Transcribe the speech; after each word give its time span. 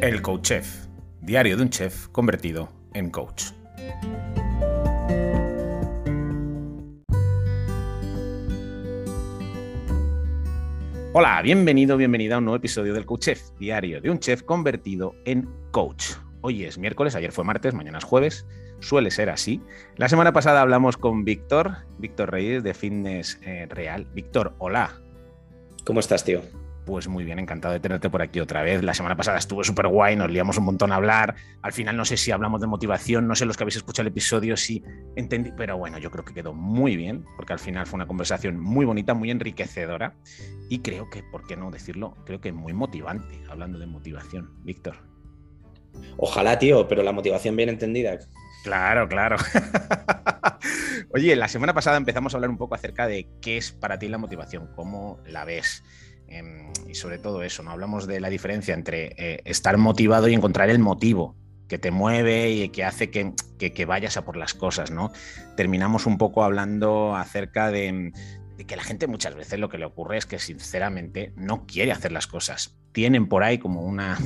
El 0.00 0.22
Coach 0.22 0.42
Chef, 0.42 0.86
diario 1.22 1.56
de 1.56 1.62
un 1.64 1.70
chef 1.70 2.06
convertido 2.08 2.68
en 2.94 3.10
coach. 3.10 3.46
Hola, 11.12 11.42
bienvenido, 11.42 11.96
bienvenida 11.96 12.36
a 12.36 12.38
un 12.38 12.44
nuevo 12.44 12.58
episodio 12.58 12.94
del 12.94 13.06
Coach 13.06 13.24
Chef, 13.24 13.40
diario 13.58 14.00
de 14.00 14.08
un 14.08 14.20
chef 14.20 14.42
convertido 14.44 15.16
en 15.24 15.48
coach. 15.72 16.12
Hoy 16.42 16.62
es 16.62 16.78
miércoles, 16.78 17.16
ayer 17.16 17.32
fue 17.32 17.42
martes, 17.42 17.74
mañana 17.74 17.98
es 17.98 18.04
jueves, 18.04 18.46
suele 18.78 19.10
ser 19.10 19.30
así. 19.30 19.60
La 19.96 20.08
semana 20.08 20.32
pasada 20.32 20.60
hablamos 20.60 20.96
con 20.96 21.24
Víctor, 21.24 21.78
Víctor 21.98 22.30
Reyes 22.30 22.62
de 22.62 22.72
Fitness 22.72 23.40
eh, 23.42 23.66
Real. 23.68 24.06
Víctor, 24.14 24.54
hola. 24.58 25.02
¿Cómo 25.84 25.98
estás, 25.98 26.24
tío? 26.24 26.42
Pues 26.88 27.06
muy 27.06 27.22
bien, 27.22 27.38
encantado 27.38 27.74
de 27.74 27.80
tenerte 27.80 28.08
por 28.08 28.22
aquí 28.22 28.40
otra 28.40 28.62
vez. 28.62 28.82
La 28.82 28.94
semana 28.94 29.14
pasada 29.14 29.36
estuvo 29.36 29.62
súper 29.62 29.88
guay, 29.88 30.16
nos 30.16 30.30
liamos 30.30 30.56
un 30.56 30.64
montón 30.64 30.90
a 30.90 30.94
hablar. 30.94 31.34
Al 31.60 31.74
final 31.74 31.98
no 31.98 32.06
sé 32.06 32.16
si 32.16 32.30
hablamos 32.30 32.62
de 32.62 32.66
motivación, 32.66 33.28
no 33.28 33.34
sé 33.34 33.44
los 33.44 33.58
que 33.58 33.64
habéis 33.64 33.76
escuchado 33.76 34.06
el 34.06 34.12
episodio, 34.12 34.56
si 34.56 34.82
entendí, 35.14 35.52
pero 35.54 35.76
bueno, 35.76 35.98
yo 35.98 36.10
creo 36.10 36.24
que 36.24 36.32
quedó 36.32 36.54
muy 36.54 36.96
bien, 36.96 37.26
porque 37.36 37.52
al 37.52 37.58
final 37.58 37.86
fue 37.86 37.98
una 37.98 38.06
conversación 38.06 38.58
muy 38.58 38.86
bonita, 38.86 39.12
muy 39.12 39.30
enriquecedora 39.30 40.14
y 40.70 40.78
creo 40.78 41.10
que, 41.10 41.22
¿por 41.22 41.46
qué 41.46 41.58
no 41.58 41.70
decirlo? 41.70 42.16
Creo 42.24 42.40
que 42.40 42.52
muy 42.52 42.72
motivante, 42.72 43.38
hablando 43.50 43.78
de 43.78 43.84
motivación. 43.84 44.54
Víctor. 44.64 44.96
Ojalá, 46.16 46.58
tío, 46.58 46.88
pero 46.88 47.02
la 47.02 47.12
motivación 47.12 47.54
bien 47.54 47.68
entendida. 47.68 48.18
Claro, 48.64 49.06
claro. 49.08 49.36
Oye, 51.10 51.36
la 51.36 51.48
semana 51.48 51.74
pasada 51.74 51.98
empezamos 51.98 52.32
a 52.32 52.38
hablar 52.38 52.48
un 52.48 52.56
poco 52.56 52.74
acerca 52.74 53.06
de 53.06 53.28
qué 53.42 53.58
es 53.58 53.72
para 53.72 53.98
ti 53.98 54.08
la 54.08 54.16
motivación, 54.16 54.70
cómo 54.74 55.20
la 55.26 55.44
ves. 55.44 55.84
Em, 56.28 56.72
y 56.86 56.94
sobre 56.94 57.18
todo 57.18 57.42
eso, 57.42 57.62
¿no? 57.62 57.70
Hablamos 57.70 58.06
de 58.06 58.20
la 58.20 58.28
diferencia 58.30 58.74
entre 58.74 59.14
eh, 59.16 59.42
estar 59.44 59.76
motivado 59.76 60.28
y 60.28 60.34
encontrar 60.34 60.70
el 60.70 60.78
motivo 60.78 61.36
que 61.68 61.78
te 61.78 61.90
mueve 61.90 62.50
y 62.50 62.68
que 62.70 62.84
hace 62.84 63.10
que, 63.10 63.84
vayas 63.86 64.16
a 64.16 64.24
por 64.24 64.36
las 64.36 64.54
cosas, 64.54 64.90
¿no? 64.90 65.12
Terminamos 65.56 66.06
un 66.06 66.18
poco 66.18 66.42
hablando 66.42 67.14
acerca 67.14 67.70
de, 67.70 68.12
que 68.66 68.76
la 68.76 68.82
gente 68.82 69.06
muchas 69.06 69.34
veces 69.34 69.60
lo 69.60 69.68
que 69.68 69.78
le 69.78 69.84
ocurre 69.84 70.16
es 70.16 70.26
que 70.26 70.38
sinceramente 70.38 71.32
no 71.36 71.66
quiere 71.66 71.92
hacer 71.92 72.10
las 72.10 72.26
cosas. 72.26 72.76
Tienen 72.92 73.28
por 73.28 73.44
ahí 73.44 73.58
como 73.58 73.82
una, 73.82 74.18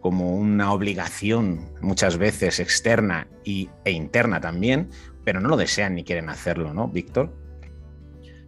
como 0.00 0.36
una 0.36 0.72
obligación 0.72 1.72
muchas 1.80 2.18
veces 2.18 2.60
externa 2.60 3.26
y, 3.42 3.70
e 3.84 3.92
interna 3.92 4.40
también, 4.40 4.90
pero 5.24 5.40
no 5.40 5.48
lo 5.48 5.56
desean 5.56 5.94
ni 5.94 6.04
quieren 6.04 6.28
hacerlo, 6.28 6.74
¿no, 6.74 6.88
Víctor? 6.88 7.45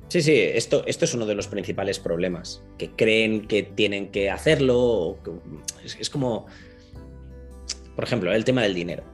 Sí, 0.08 0.22
sí, 0.22 0.34
esto, 0.34 0.84
esto 0.86 1.04
es 1.04 1.12
uno 1.12 1.26
de 1.26 1.34
los 1.34 1.48
principales 1.48 1.98
problemas, 1.98 2.64
que 2.78 2.90
creen 2.92 3.46
que 3.46 3.62
tienen 3.62 4.10
que 4.10 4.30
hacerlo, 4.30 5.18
es, 5.84 6.08
como, 6.08 6.46
por 7.94 8.04
ejemplo, 8.04 8.32
el 8.32 8.42
tema 8.42 8.62
del 8.62 8.74
dinero, 8.74 9.04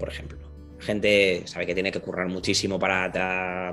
por 0.00 0.08
ejemplo. 0.08 0.38
Gente 0.80 1.42
sabe 1.44 1.66
que 1.66 1.74
tiene 1.74 1.92
que 1.92 2.00
currar 2.00 2.26
muchísimo 2.26 2.76
para, 2.76 3.12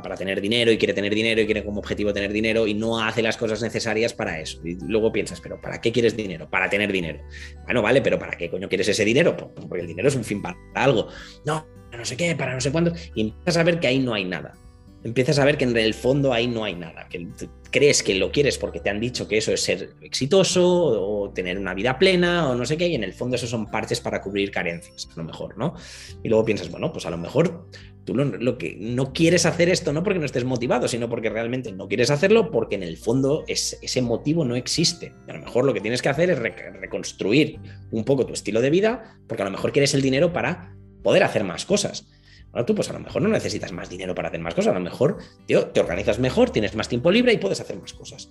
para, 0.04 0.16
tener 0.16 0.40
dinero 0.40 0.72
y 0.72 0.78
quiere 0.78 0.94
tener 0.94 1.16
dinero 1.16 1.42
y 1.42 1.48
quiere 1.48 1.66
como 1.66 1.80
objetivo 1.80 2.14
tener 2.14 2.32
dinero 2.32 2.68
y 2.68 2.76
no 2.76 3.04
hace 3.04 3.24
las 3.24 3.36
cosas 3.36 3.64
necesarias 3.64 4.14
para 4.14 4.40
eso. 4.40 4.62
Y 4.64 4.78
luego 4.88 5.12
piensas, 5.12 5.42
pero 5.42 5.60
¿para 5.60 5.82
qué 5.82 5.92
quieres 5.92 6.16
dinero? 6.16 6.48
Para 6.48 6.70
tener 6.70 6.92
dinero. 6.92 7.20
Bueno, 7.64 7.82
vale, 7.82 8.04
pero 8.04 8.20
¿para 8.20 8.38
qué 8.38 8.52
coño 8.52 8.70
quieres 8.70 8.90
ese 8.90 9.04
dinero? 9.04 9.36
Porque 9.36 9.82
el 9.82 9.88
dinero 9.88 10.08
es 10.08 10.16
un 10.16 10.24
fin 10.24 10.40
para 10.40 10.56
algo. 10.76 11.08
No, 11.46 11.66
no 11.92 12.06
sé 12.06 12.16
qué, 12.16 12.36
para 12.36 12.54
no 12.54 12.62
sé 12.62 12.72
cuándo. 12.72 12.94
Y 13.16 13.22
empiezas 13.22 13.58
a 13.58 13.64
ver 13.64 13.80
que 13.80 13.88
ahí 13.88 13.98
no 13.98 14.14
hay 14.14 14.26
nada 14.26 14.54
empiezas 15.04 15.40
a 15.40 15.46
ver 15.46 15.58
que 15.58 15.66
en 15.66 15.76
el 15.78 15.94
fondo 15.94 16.34
ahí 16.34 16.48
no 16.48 16.64
hay 16.64 16.76
nada, 16.76 17.08
que 17.10 17.28
crees 17.72 18.04
que 18.04 18.16
lo 18.16 18.32
quieres 18.32 18.58
porque 18.58 18.80
te 18.80 18.90
han 18.90 19.00
dicho 19.00 19.28
que 19.28 19.38
eso 19.38 19.52
es 19.52 19.62
ser 19.62 19.92
exitoso 20.02 20.66
o 20.66 21.30
tener 21.32 21.58
una 21.58 21.74
vida 21.74 21.98
plena 22.00 22.50
o 22.50 22.56
no 22.56 22.66
sé 22.66 22.78
qué, 22.78 22.88
y 22.88 22.96
en 22.96 23.04
el 23.04 23.14
fondo 23.14 23.36
eso 23.36 23.48
son 23.48 23.70
partes 23.70 24.02
para 24.02 24.22
cubrir 24.22 24.52
carencias, 24.52 25.08
a 25.14 25.16
lo 25.16 25.24
mejor, 25.24 25.58
¿no? 25.58 25.76
Y 26.24 26.30
luego 26.30 26.46
piensas, 26.46 26.70
bueno, 26.70 26.92
pues 26.92 27.06
a 27.06 27.10
lo 27.10 27.18
mejor 27.18 27.68
tú 28.06 28.16
lo, 28.16 28.58
que 28.58 28.76
no 28.80 29.14
quieres 29.14 29.46
hacer 29.46 29.70
esto 29.70 29.94
no 29.94 30.04
porque 30.04 30.20
no 30.20 30.26
estés 30.26 30.44
motivado, 30.44 30.88
sino 30.88 31.10
porque 31.10 31.30
realmente 31.30 31.72
no 31.72 31.88
quieres 31.88 32.10
hacerlo 32.10 32.50
porque 32.50 32.76
en 32.76 32.84
el 32.84 32.98
fondo 32.98 33.46
ese 33.48 34.02
motivo 34.02 34.46
no 34.46 34.56
existe. 34.56 35.14
a 35.28 35.34
lo 35.34 35.40
mejor 35.40 35.66
lo 35.66 35.74
que 35.74 35.82
tienes 35.82 36.02
que 36.02 36.10
hacer 36.10 36.30
es 36.32 36.40
reconstruir 36.40 37.60
un 37.92 38.04
poco 38.04 38.26
tu 38.26 38.34
estilo 38.34 38.62
de 38.62 38.70
vida 38.70 39.20
porque 39.28 39.44
a 39.44 39.46
lo 39.46 39.52
mejor 39.52 39.72
quieres 39.72 39.94
el 39.94 40.02
dinero 40.02 40.34
para 40.34 40.76
poder 41.04 41.24
hacer 41.24 41.44
más 41.44 41.66
cosas. 41.66 42.08
Ahora 42.52 42.66
tú, 42.66 42.74
pues 42.74 42.90
a 42.90 42.94
lo 42.94 43.00
mejor 43.00 43.22
no 43.22 43.30
necesitas 43.30 43.72
más 43.72 43.90
dinero 43.90 44.16
para 44.16 44.30
hacer 44.30 44.40
más 44.40 44.56
cosas, 44.56 44.72
a 44.72 44.80
lo 44.80 44.84
mejor 44.84 45.18
te 45.48 45.80
organizas 45.80 46.20
mejor, 46.20 46.50
tienes 46.50 46.76
más 46.76 46.90
tiempo 46.90 47.12
libre 47.12 47.34
y 47.34 47.38
puedes 47.38 47.62
hacer 47.62 47.78
más 47.78 47.94
cosas. 47.94 48.30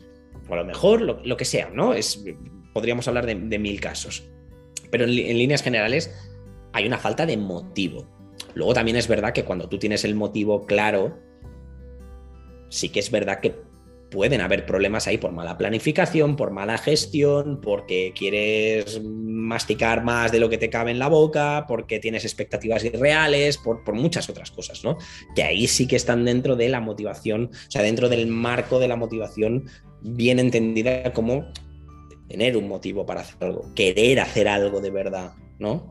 O 0.48 0.54
a 0.54 0.56
lo 0.56 0.64
mejor 0.64 1.00
lo, 1.02 1.36
que 1.36 1.44
sea, 1.44 1.70
¿no? 1.70 1.94
Es, 1.94 2.24
podríamos 2.72 3.06
hablar 3.06 3.26
de, 3.26 3.58
mil 3.58 3.80
casos. 3.80 4.28
Pero 4.90 5.04
en 5.04 5.14
líneas 5.14 5.62
generales 5.62 6.12
hay 6.72 6.86
una 6.86 6.98
falta 6.98 7.26
de 7.26 7.36
motivo. 7.36 8.08
Luego 8.54 8.74
también 8.74 8.96
es 8.96 9.06
verdad 9.06 9.32
que 9.32 9.44
cuando 9.44 9.68
tú 9.68 9.78
tienes 9.78 10.04
el 10.04 10.14
motivo 10.14 10.66
claro, 10.66 11.18
sí 12.70 12.88
que 12.88 13.00
es 13.00 13.10
verdad 13.10 13.40
que 13.40 13.67
pueden 14.10 14.40
haber 14.40 14.64
problemas 14.66 15.06
ahí 15.06 15.18
por 15.18 15.32
mala 15.32 15.58
planificación, 15.58 16.36
por 16.36 16.50
mala 16.50 16.78
gestión, 16.78 17.60
porque 17.60 18.12
quieres 18.16 19.02
masticar 19.02 20.04
más 20.04 20.32
de 20.32 20.40
lo 20.40 20.48
que 20.48 20.58
te 20.58 20.70
cabe 20.70 20.90
en 20.90 20.98
la 20.98 21.08
boca, 21.08 21.66
porque 21.68 21.98
tienes 21.98 22.24
expectativas 22.24 22.84
irreales, 22.84 23.58
por, 23.58 23.92
muchas 23.92 24.28
otras 24.28 24.50
cosas, 24.50 24.84
¿no? 24.84 24.98
Que 25.34 25.42
ahí 25.42 25.66
sí 25.66 25.86
que 25.86 25.96
están 25.96 26.24
dentro 26.24 26.56
de 26.56 26.68
la 26.68 26.80
motivación, 26.80 27.50
o 27.52 27.70
sea, 27.70 27.82
dentro 27.82 28.08
del 28.08 28.26
marco 28.26 28.78
de 28.78 28.88
la 28.88 28.96
motivación 28.96 29.66
bien 30.00 30.38
entendida 30.38 31.12
como 31.12 31.50
tener 32.28 32.56
un 32.56 32.68
motivo 32.68 33.06
para 33.06 33.22
hacer 33.22 33.36
algo, 33.40 33.72
querer 33.74 34.20
hacer 34.20 34.48
algo 34.48 34.80
de 34.80 34.90
verdad, 34.90 35.32
¿no? 35.58 35.90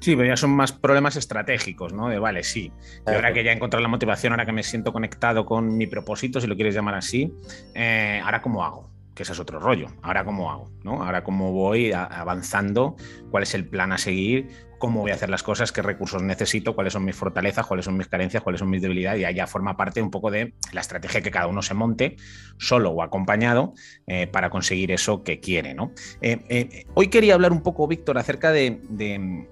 Sí, 0.00 0.16
pero 0.16 0.28
ya 0.28 0.36
son 0.36 0.50
más 0.50 0.72
problemas 0.72 1.16
estratégicos, 1.16 1.92
¿no? 1.92 2.08
De 2.08 2.18
vale, 2.18 2.42
sí. 2.42 2.72
Y 3.06 3.10
ahora 3.10 3.34
que 3.34 3.44
ya 3.44 3.52
he 3.52 3.54
encontrado 3.54 3.82
la 3.82 3.88
motivación, 3.88 4.32
ahora 4.32 4.46
que 4.46 4.52
me 4.52 4.62
siento 4.62 4.92
conectado 4.92 5.44
con 5.44 5.76
mi 5.76 5.86
propósito, 5.86 6.40
si 6.40 6.46
lo 6.46 6.56
quieres 6.56 6.74
llamar 6.74 6.94
así, 6.94 7.34
eh, 7.74 8.20
ahora 8.24 8.40
cómo 8.40 8.64
hago, 8.64 8.90
que 9.14 9.24
ese 9.24 9.32
es 9.32 9.38
otro 9.38 9.60
rollo. 9.60 9.88
Ahora 10.00 10.24
cómo 10.24 10.50
hago, 10.50 10.70
¿no? 10.84 11.02
Ahora 11.02 11.22
cómo 11.22 11.52
voy 11.52 11.92
avanzando, 11.92 12.96
cuál 13.30 13.42
es 13.42 13.54
el 13.54 13.66
plan 13.66 13.92
a 13.92 13.98
seguir, 13.98 14.48
cómo 14.78 15.02
voy 15.02 15.10
a 15.10 15.14
hacer 15.14 15.28
las 15.28 15.42
cosas, 15.42 15.70
qué 15.70 15.82
recursos 15.82 16.22
necesito, 16.22 16.74
cuáles 16.74 16.94
son 16.94 17.04
mis 17.04 17.14
fortalezas, 17.14 17.66
cuáles 17.66 17.84
son 17.84 17.98
mis 17.98 18.08
carencias, 18.08 18.42
cuáles 18.42 18.60
son 18.60 18.70
mis 18.70 18.80
debilidades, 18.80 19.20
y 19.20 19.26
allá 19.26 19.46
forma 19.46 19.76
parte 19.76 20.00
un 20.00 20.10
poco 20.10 20.30
de 20.30 20.54
la 20.72 20.80
estrategia 20.80 21.20
que 21.20 21.30
cada 21.30 21.46
uno 21.46 21.60
se 21.60 21.74
monte, 21.74 22.16
solo 22.56 22.90
o 22.90 23.02
acompañado, 23.02 23.74
eh, 24.06 24.26
para 24.26 24.48
conseguir 24.48 24.92
eso 24.92 25.22
que 25.22 25.40
quiere. 25.40 25.74
¿no? 25.74 25.92
Eh, 26.22 26.86
hoy 26.94 27.08
quería 27.08 27.34
hablar 27.34 27.52
un 27.52 27.62
poco, 27.62 27.86
Víctor, 27.86 28.16
acerca 28.16 28.52
de, 28.52 28.80
de 28.88 29.46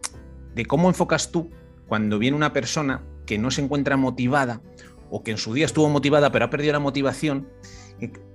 cómo 0.65 0.89
enfocas 0.89 1.31
tú 1.31 1.51
cuando 1.87 2.19
viene 2.19 2.37
una 2.37 2.53
persona 2.53 3.03
que 3.27 3.39
no 3.39 3.51
se 3.51 3.63
encuentra 3.63 3.97
motivada 3.97 4.61
o 5.11 5.23
que 5.23 5.31
en 5.31 5.39
su 5.39 5.55
día 5.55 5.67
estuvo 5.67 5.89
motivada 5.89 6.31
pero 6.33 6.45
ha 6.45 6.51
perdido 6.51 6.73
la 6.73 6.81
motivación, 6.81 7.49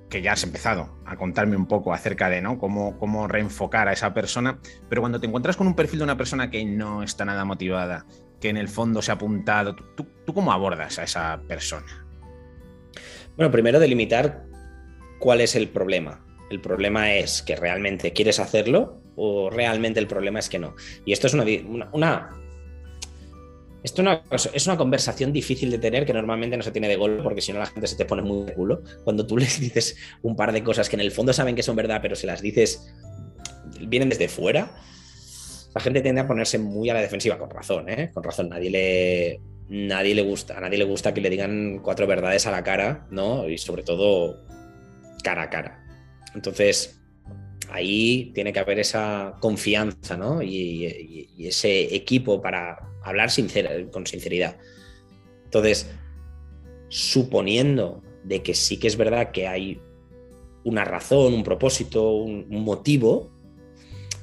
que 0.10 0.22
ya 0.22 0.34
has 0.34 0.44
empezado 0.44 1.00
a 1.06 1.16
contarme 1.16 1.56
un 1.56 1.66
poco 1.66 1.94
acerca 1.94 2.30
de 2.30 2.42
¿no? 2.42 2.60
cómo, 2.60 2.98
cómo 3.00 3.28
reenfocar 3.28 3.88
a 3.88 3.94
esa 3.94 4.14
persona, 4.14 4.60
pero 4.90 5.02
cuando 5.02 5.20
te 5.20 5.28
encuentras 5.28 5.58
con 5.58 5.68
un 5.68 5.76
perfil 5.76 6.00
de 6.00 6.04
una 6.04 6.18
persona 6.18 6.50
que 6.50 6.64
no 6.66 7.04
está 7.04 7.26
nada 7.26 7.46
motivada, 7.46 8.06
que 8.40 8.50
en 8.50 8.58
el 8.58 8.68
fondo 8.68 9.02
se 9.02 9.12
ha 9.12 9.16
apuntado, 9.16 9.76
¿tú, 9.76 10.06
tú 10.26 10.34
cómo 10.34 10.52
abordas 10.52 11.00
a 11.00 11.04
esa 11.04 11.42
persona? 11.48 12.06
Bueno, 13.36 13.52
primero 13.52 13.80
delimitar 13.80 14.46
cuál 15.20 15.42
es 15.42 15.56
el 15.56 15.70
problema. 15.70 16.24
El 16.50 16.62
problema 16.62 17.14
es 17.14 17.42
que 17.42 17.56
realmente 17.56 18.14
quieres 18.14 18.40
hacerlo 18.40 19.02
o 19.16 19.50
realmente 19.50 20.00
el 20.00 20.08
problema 20.08 20.40
es 20.40 20.50
que 20.50 20.60
no. 20.60 20.76
Y 21.06 21.14
esto 21.14 21.28
es 21.28 21.34
una, 21.34 21.46
una, 21.92 22.30
esto 23.84 24.04
es 24.54 24.68
una 24.68 24.78
conversación 24.78 25.34
difícil 25.34 25.70
de 25.70 25.78
tener 25.78 26.06
que 26.06 26.14
normalmente 26.14 26.56
no 26.56 26.64
se 26.64 26.72
tiene 26.72 26.88
de 26.88 26.96
gol 26.96 27.20
porque 27.22 27.42
si 27.42 27.52
no 27.52 27.60
la 27.60 27.66
gente 27.66 27.88
se 27.88 27.98
te 27.98 28.06
pone 28.06 28.22
muy 28.22 28.46
de 28.46 28.54
culo. 28.54 28.82
Cuando 29.04 29.28
tú 29.28 29.38
les 29.38 29.60
dices 29.60 29.98
un 30.22 30.36
par 30.36 30.52
de 30.52 30.64
cosas 30.64 30.90
que 30.90 30.96
en 30.96 31.02
el 31.02 31.12
fondo 31.12 31.34
saben 31.34 31.56
que 31.56 31.64
son 31.64 31.76
verdad, 31.76 32.00
pero 32.02 32.16
se 32.16 32.28
las 32.28 32.42
dices, 32.42 32.94
vienen 33.82 34.10
desde 34.10 34.30
fuera, 34.30 34.72
la 35.76 35.82
gente 35.82 36.02
tiende 36.02 36.22
a 36.22 36.28
ponerse 36.28 36.60
muy 36.60 36.90
a 36.90 36.94
la 36.94 37.02
defensiva, 37.02 37.38
con 37.38 37.50
razón, 37.50 37.90
¿eh? 37.90 38.12
Con 38.14 38.24
razón, 38.24 38.50
nadie 38.50 38.70
le, 38.70 39.42
nadie 39.70 40.16
le 40.16 40.22
gusta, 40.22 40.58
a 40.58 40.62
nadie 40.62 40.78
le 40.78 40.86
gusta 40.86 41.14
que 41.14 41.22
le 41.22 41.30
digan 41.30 41.80
cuatro 41.80 42.06
verdades 42.08 42.46
a 42.46 42.52
la 42.52 42.64
cara, 42.64 43.08
¿no? 43.10 43.50
Y 43.50 43.58
sobre 43.58 43.84
todo 43.84 44.40
cara 45.24 45.44
a 45.44 45.50
cara. 45.50 45.83
Entonces, 46.36 47.00
ahí 47.70 48.32
tiene 48.34 48.54
que 48.54 48.60
haber 48.60 48.80
esa 48.80 49.36
confianza 49.40 50.18
¿no? 50.18 50.42
y, 50.42 51.30
ese 51.40 51.96
equipo 51.96 52.42
para 52.42 52.78
hablar 53.04 53.30
con 53.92 54.06
sinceridad. 54.06 54.58
Entonces, 55.46 55.90
suponiendo 56.90 58.02
de 58.24 58.42
que 58.42 58.54
sí 58.54 58.78
que 58.78 58.88
es 58.88 58.96
verdad 58.96 59.32
que 59.32 59.48
hay 59.48 59.82
una 60.64 60.86
razón, 60.86 61.34
un 61.34 61.44
propósito, 61.44 62.14
un, 62.14 62.48
motivo, 62.50 63.32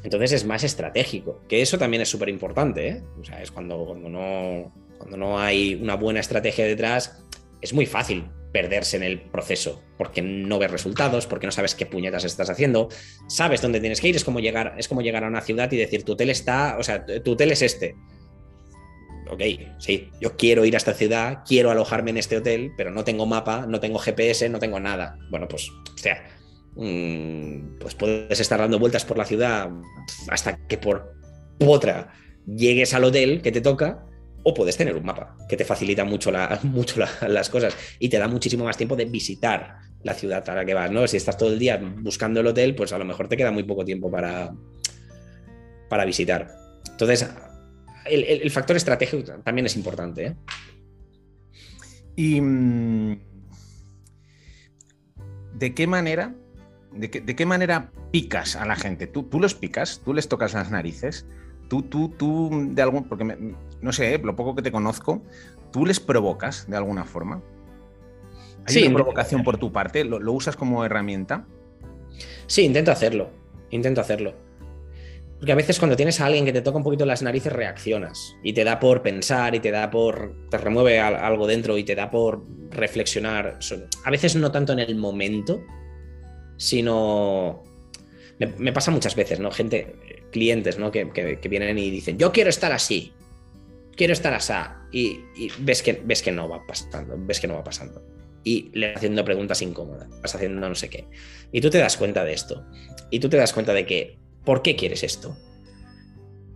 entonces 0.03 0.33
es 0.33 0.47
más 0.47 0.65
estratégico, 0.65 1.43
que 1.49 1.61
eso 1.61 1.77
también 1.77 2.03
es 2.03 2.09
súper 2.09 2.29
importante. 2.29 2.89
¿eh? 2.89 3.03
O 3.21 3.25
sea, 3.25 3.43
es 3.43 3.51
cuando, 3.51 3.85
cuando, 3.85 4.09
no, 4.09 4.73
cuando 4.99 5.17
no 5.17 5.39
hay 5.39 5.75
una 5.75 5.97
buena 5.97 6.21
estrategia 6.21 6.65
detrás, 6.65 7.23
es 7.61 7.73
muy 7.73 7.87
fácil 7.87 8.31
perderse 8.53 8.97
en 8.97 9.05
el 9.05 9.21
proceso, 9.21 9.83
porque 9.97 10.23
no 10.23 10.59
ves 10.59 10.71
resultados, 10.71 11.27
porque 11.27 11.47
no 11.47 11.53
sabes 11.53 11.75
qué 11.75 11.87
puñetas 11.87 12.25
estás 12.25 12.51
haciendo, 12.51 12.89
sabes 13.29 13.63
dónde 13.63 13.81
tienes 13.81 14.01
que 14.01 14.09
ir, 14.09 14.17
es 14.17 14.25
como 14.25 14.41
llegar, 14.41 14.75
es 14.77 14.89
como 14.89 15.03
llegar 15.03 15.25
a 15.25 15.29
una 15.29 15.41
ciudad 15.41 15.71
y 15.71 15.77
decir, 15.77 16.05
tu 16.05 16.13
hotel 16.13 16.31
está, 16.31 16.77
o 16.79 16.83
sea, 16.83 17.05
tu 17.05 17.33
hotel 17.33 17.53
es 17.53 17.63
este. 17.63 17.95
Ok, 19.31 19.43
sí, 19.79 20.11
yo 20.21 20.37
quiero 20.37 20.65
ir 20.65 20.75
a 20.75 20.79
esta 20.79 20.93
ciudad, 20.93 21.45
quiero 21.47 21.71
alojarme 21.71 22.11
en 22.11 22.17
este 22.17 22.37
hotel, 22.37 22.73
pero 22.77 22.91
no 22.91 23.05
tengo 23.05 23.27
mapa, 23.27 23.67
no 23.69 23.79
tengo 23.79 24.01
GPS, 24.01 24.49
no 24.49 24.59
tengo 24.59 24.81
nada. 24.81 25.17
Bueno, 25.31 25.47
pues, 25.47 25.71
o 25.71 25.99
sea, 25.99 26.27
mm, 26.75 27.79
pues 27.79 27.95
puedes 27.95 28.41
estar 28.41 28.59
dando 28.59 28.81
vueltas 28.81 29.05
por 29.05 29.17
la 29.17 29.25
ciudad 29.25 29.71
hasta 30.29 30.57
que 30.67 30.79
por 30.79 31.15
otra 31.61 32.13
llegues 32.45 32.93
al 32.93 33.05
hotel 33.05 33.41
que 33.41 33.53
te 33.53 33.61
toca 33.61 34.05
o 34.43 34.55
puedes 34.55 34.77
tener 34.77 34.97
un 34.97 35.05
mapa 35.05 35.37
que 35.49 35.57
te 35.57 35.65
facilita 35.65 36.05
mucho, 36.05 36.33
mucho 36.63 37.01
las 37.27 37.51
cosas 37.51 37.77
y 37.99 38.09
te 38.09 38.19
da 38.19 38.29
muchísimo 38.29 38.65
más 38.65 38.77
tiempo 38.77 38.97
de 38.97 39.05
visitar 39.05 39.79
la 40.03 40.15
ciudad 40.15 40.49
a 40.49 40.55
la 40.55 40.65
que 40.65 40.75
vas, 40.75 40.91
¿no? 40.91 41.07
Si 41.07 41.17
estás 41.17 41.37
todo 41.37 41.53
el 41.53 41.59
día 41.59 41.79
buscando 41.99 42.41
el 42.41 42.47
hotel, 42.47 42.75
pues 42.75 42.93
a 42.93 42.99
lo 42.99 43.05
mejor 43.05 43.29
te 43.29 43.37
queda 43.37 43.51
muy 43.51 43.65
poco 43.65 43.85
tiempo 43.85 44.11
para, 44.11 44.55
para 45.89 46.05
visitar. 46.05 46.49
Entonces, 46.91 47.29
el, 48.07 48.51
factor 48.51 48.77
estratégico 48.77 49.23
también 49.43 49.67
es 49.67 49.77
importante. 49.77 50.27
¿eh? 50.27 50.37
¿Y 52.17 52.41
mm, 52.41 53.21
de 55.55 55.75
qué 55.75 55.87
manera, 55.87 56.35
de 56.93 57.11
qué, 57.11 57.47
manera 57.47 57.93
picas 58.11 58.57
a 58.57 58.65
la 58.65 58.77
gente? 58.77 59.07
¿Tú, 59.07 59.25
¿Tú 59.25 59.39
los 59.39 59.55
picas? 59.55 60.01
¿Tú 60.05 60.15
les 60.15 60.29
tocas 60.29 60.55
las 60.55 60.71
narices? 60.71 61.27
Tú, 61.71 61.83
tú, 61.83 62.09
tú, 62.09 62.51
de 62.73 62.83
algún, 62.83 63.05
porque 63.05 63.55
no 63.81 63.93
sé, 63.93 64.19
lo 64.19 64.35
poco 64.35 64.57
que 64.57 64.63
te 64.63 64.73
conozco, 64.73 65.23
¿tú 65.71 65.87
les 65.87 66.01
provocas 66.01 66.69
de 66.69 66.77
alguna 66.77 67.05
forma? 67.05 67.45
¿Hay 68.67 68.75
sí, 68.75 68.83
una 68.89 68.97
provocación 68.97 69.45
por 69.45 69.57
tu 69.57 69.71
parte? 69.71 70.03
¿Lo, 70.05 70.33
usas 70.33 70.57
como 70.57 70.85
herramienta? 70.85 71.47
Sí, 72.49 72.65
intento 72.65 72.91
hacerlo. 72.91 73.31
Intento 73.71 74.01
hacerlo. 74.01 74.35
Porque 75.39 75.53
a 75.53 75.55
veces 75.55 75.79
cuando 75.79 75.97
tienes 75.97 76.21
a 76.21 76.27
alguien 76.27 76.45
que 76.45 76.53
te 76.53 76.61
toca 76.61 76.77
un 76.77 76.83
poquito 76.83 77.07
las 77.07 77.23
narices 77.23 77.53
reaccionas 77.53 78.37
y 78.43 78.53
te 78.53 78.65
da 78.65 78.81
por 78.81 79.03
pensar 79.03 79.55
y 79.55 79.61
te 79.61 79.71
da 79.71 79.93
por... 79.93 80.35
te 80.51 80.59
remueve 80.59 80.99
algo 80.99 81.47
dentro 81.47 81.79
y 81.79 81.85
te 81.85 81.95
da 81.95 82.11
por 82.11 82.45
reflexionar. 82.71 83.61
A 84.05 84.11
veces 84.11 84.35
no 84.35 84.51
tanto 84.51 84.73
en 84.73 84.81
el 84.81 84.97
momento, 84.97 85.63
sino... 86.57 87.63
Me, 88.59 88.73
pasa 88.73 88.91
muchas 88.91 89.15
veces, 89.15 89.39
¿no? 89.39 89.51
Gente, 89.51 90.10
clientes 90.31 90.79
¿no? 90.79 90.91
que, 90.91 91.05
vienen 91.49 91.79
y 91.79 91.91
dicen, 91.91 92.19
yo 92.19 92.33
quiero 92.33 92.51
estar 92.51 92.73
así, 92.73 93.13
quiero 93.97 94.13
estar 94.13 94.33
así, 94.33 94.53
y, 94.93 95.21
ves, 95.59 95.83
que, 95.83 96.01
ves 96.05 96.23
que 96.23 96.33
no 96.33 96.49
va 96.49 96.67
pasando, 96.67 97.15
ves 97.19 97.41
que 97.41 97.47
no 97.47 97.55
va 97.55 97.65
pasando. 97.65 98.03
Y 98.43 98.71
le 98.73 98.95
haciendo 98.95 99.25
preguntas 99.25 99.61
incómodas, 99.61 100.09
vas 100.23 100.35
haciendo 100.35 100.67
no 100.67 100.75
sé 100.75 100.89
qué. 100.89 101.07
Y 101.53 101.61
tú 101.61 101.69
te 101.69 101.79
das 101.79 101.97
cuenta 101.97 102.25
de 102.25 102.33
esto. 102.33 102.65
Y 103.11 103.21
tú 103.21 103.29
te 103.29 103.37
das 103.37 103.53
cuenta 103.53 103.75
de 103.75 103.85
que, 103.85 104.19
¿por 104.45 104.63
qué 104.63 104.77
quieres 104.77 105.03
esto? 105.03 105.37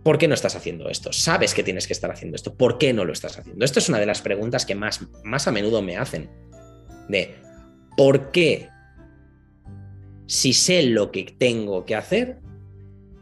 ¿Por 0.03 0.17
qué 0.17 0.27
no 0.27 0.33
estás 0.33 0.55
haciendo 0.55 0.89
esto? 0.89 1.11
Sabes 1.13 1.53
que 1.53 1.63
tienes 1.63 1.87
que 1.87 1.93
estar 1.93 2.11
haciendo 2.11 2.35
esto. 2.35 2.55
¿Por 2.55 2.77
qué 2.77 2.93
no 2.93 3.05
lo 3.05 3.13
estás 3.13 3.37
haciendo? 3.37 3.63
Esto 3.65 3.79
es 3.79 3.89
una 3.89 3.99
de 3.99 4.05
las 4.05 4.21
preguntas 4.21 4.65
que 4.65 4.75
más, 4.75 5.01
más 5.23 5.47
a 5.47 5.51
menudo 5.51 5.81
me 5.81 5.97
hacen. 5.97 6.29
De, 7.07 7.35
¿por 7.97 8.31
qué? 8.31 8.69
Si 10.27 10.53
sé 10.53 10.83
lo 10.83 11.11
que 11.11 11.23
tengo 11.37 11.85
que 11.85 11.95
hacer, 11.95 12.39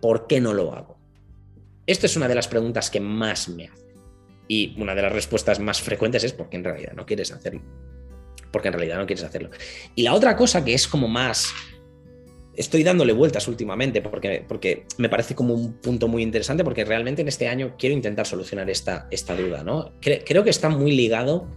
¿por 0.04 0.28
qué 0.28 0.42
no 0.42 0.54
lo 0.54 0.74
hago? 0.74 0.98
Esto 1.88 2.08
es 2.08 2.18
una 2.18 2.28
de 2.28 2.36
las 2.36 2.50
preguntas 2.50 2.90
que 2.90 3.00
más 3.00 3.48
me 3.48 3.70
hacen. 3.70 3.88
Y 4.50 4.76
una 4.78 4.94
de 4.94 5.02
las 5.02 5.14
respuestas 5.14 5.62
más 5.62 5.82
frecuentes 5.82 6.26
es 6.26 6.34
porque 6.34 6.58
en 6.58 6.66
realidad 6.66 6.92
no 6.92 7.06
quieres 7.06 7.32
hacerlo. 7.32 7.62
Porque 8.52 8.68
en 8.68 8.74
realidad 8.74 8.98
no 8.98 9.06
quieres 9.06 9.24
hacerlo. 9.24 9.50
Y 9.96 10.04
la 10.04 10.14
otra 10.14 10.36
cosa 10.36 10.66
que 10.66 10.74
es 10.74 10.90
como 10.90 11.08
más... 11.08 11.54
Estoy 12.54 12.84
dándole 12.84 13.14
vueltas 13.14 13.48
últimamente 13.48 14.02
porque, 14.02 14.44
porque 14.46 14.86
me 14.98 15.08
parece 15.08 15.36
como 15.36 15.54
un 15.54 15.74
punto 15.76 16.10
muy 16.10 16.22
interesante 16.22 16.66
porque 16.66 16.84
realmente 16.84 17.22
en 17.22 17.30
este 17.30 17.48
año 17.48 17.76
quiero 17.80 17.96
intentar 17.96 18.28
solucionar 18.28 18.70
esta, 18.70 19.08
esta 19.10 19.38
duda. 19.38 19.64
¿no? 19.64 19.94
creo 20.02 20.44
que 20.44 20.50
está 20.50 20.68
muy 20.68 20.92
ligado 20.92 21.48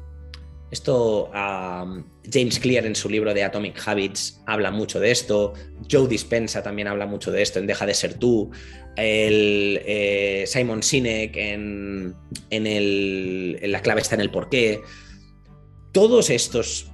esto, 0.70 1.30
James 1.32 2.58
Clear 2.58 2.86
en 2.86 2.96
su 2.96 3.08
libro 3.08 3.32
de 3.32 3.44
Atomic 3.44 3.80
Habits 3.86 4.42
habla 4.46 4.70
mucho 4.70 4.98
de 4.98 5.10
esto. 5.10 5.54
Joe 5.90 6.08
Dispensa 6.08 6.62
también 6.62 6.88
habla 6.88 7.06
mucho 7.06 7.30
de 7.30 7.42
esto 7.42 7.58
en 7.58 7.66
Deja 7.66 7.86
de 7.86 7.94
ser 7.94 8.14
tú. 8.14 8.50
El, 8.96 9.80
eh, 9.84 10.44
Simon 10.46 10.82
Sinek 10.82 11.36
en, 11.36 12.16
el, 12.50 13.60
La 13.70 13.80
clave 13.80 14.00
está 14.00 14.16
en 14.16 14.22
el 14.22 14.30
porqué. 14.30 14.80
Todos 15.92 16.30
estos 16.30 16.90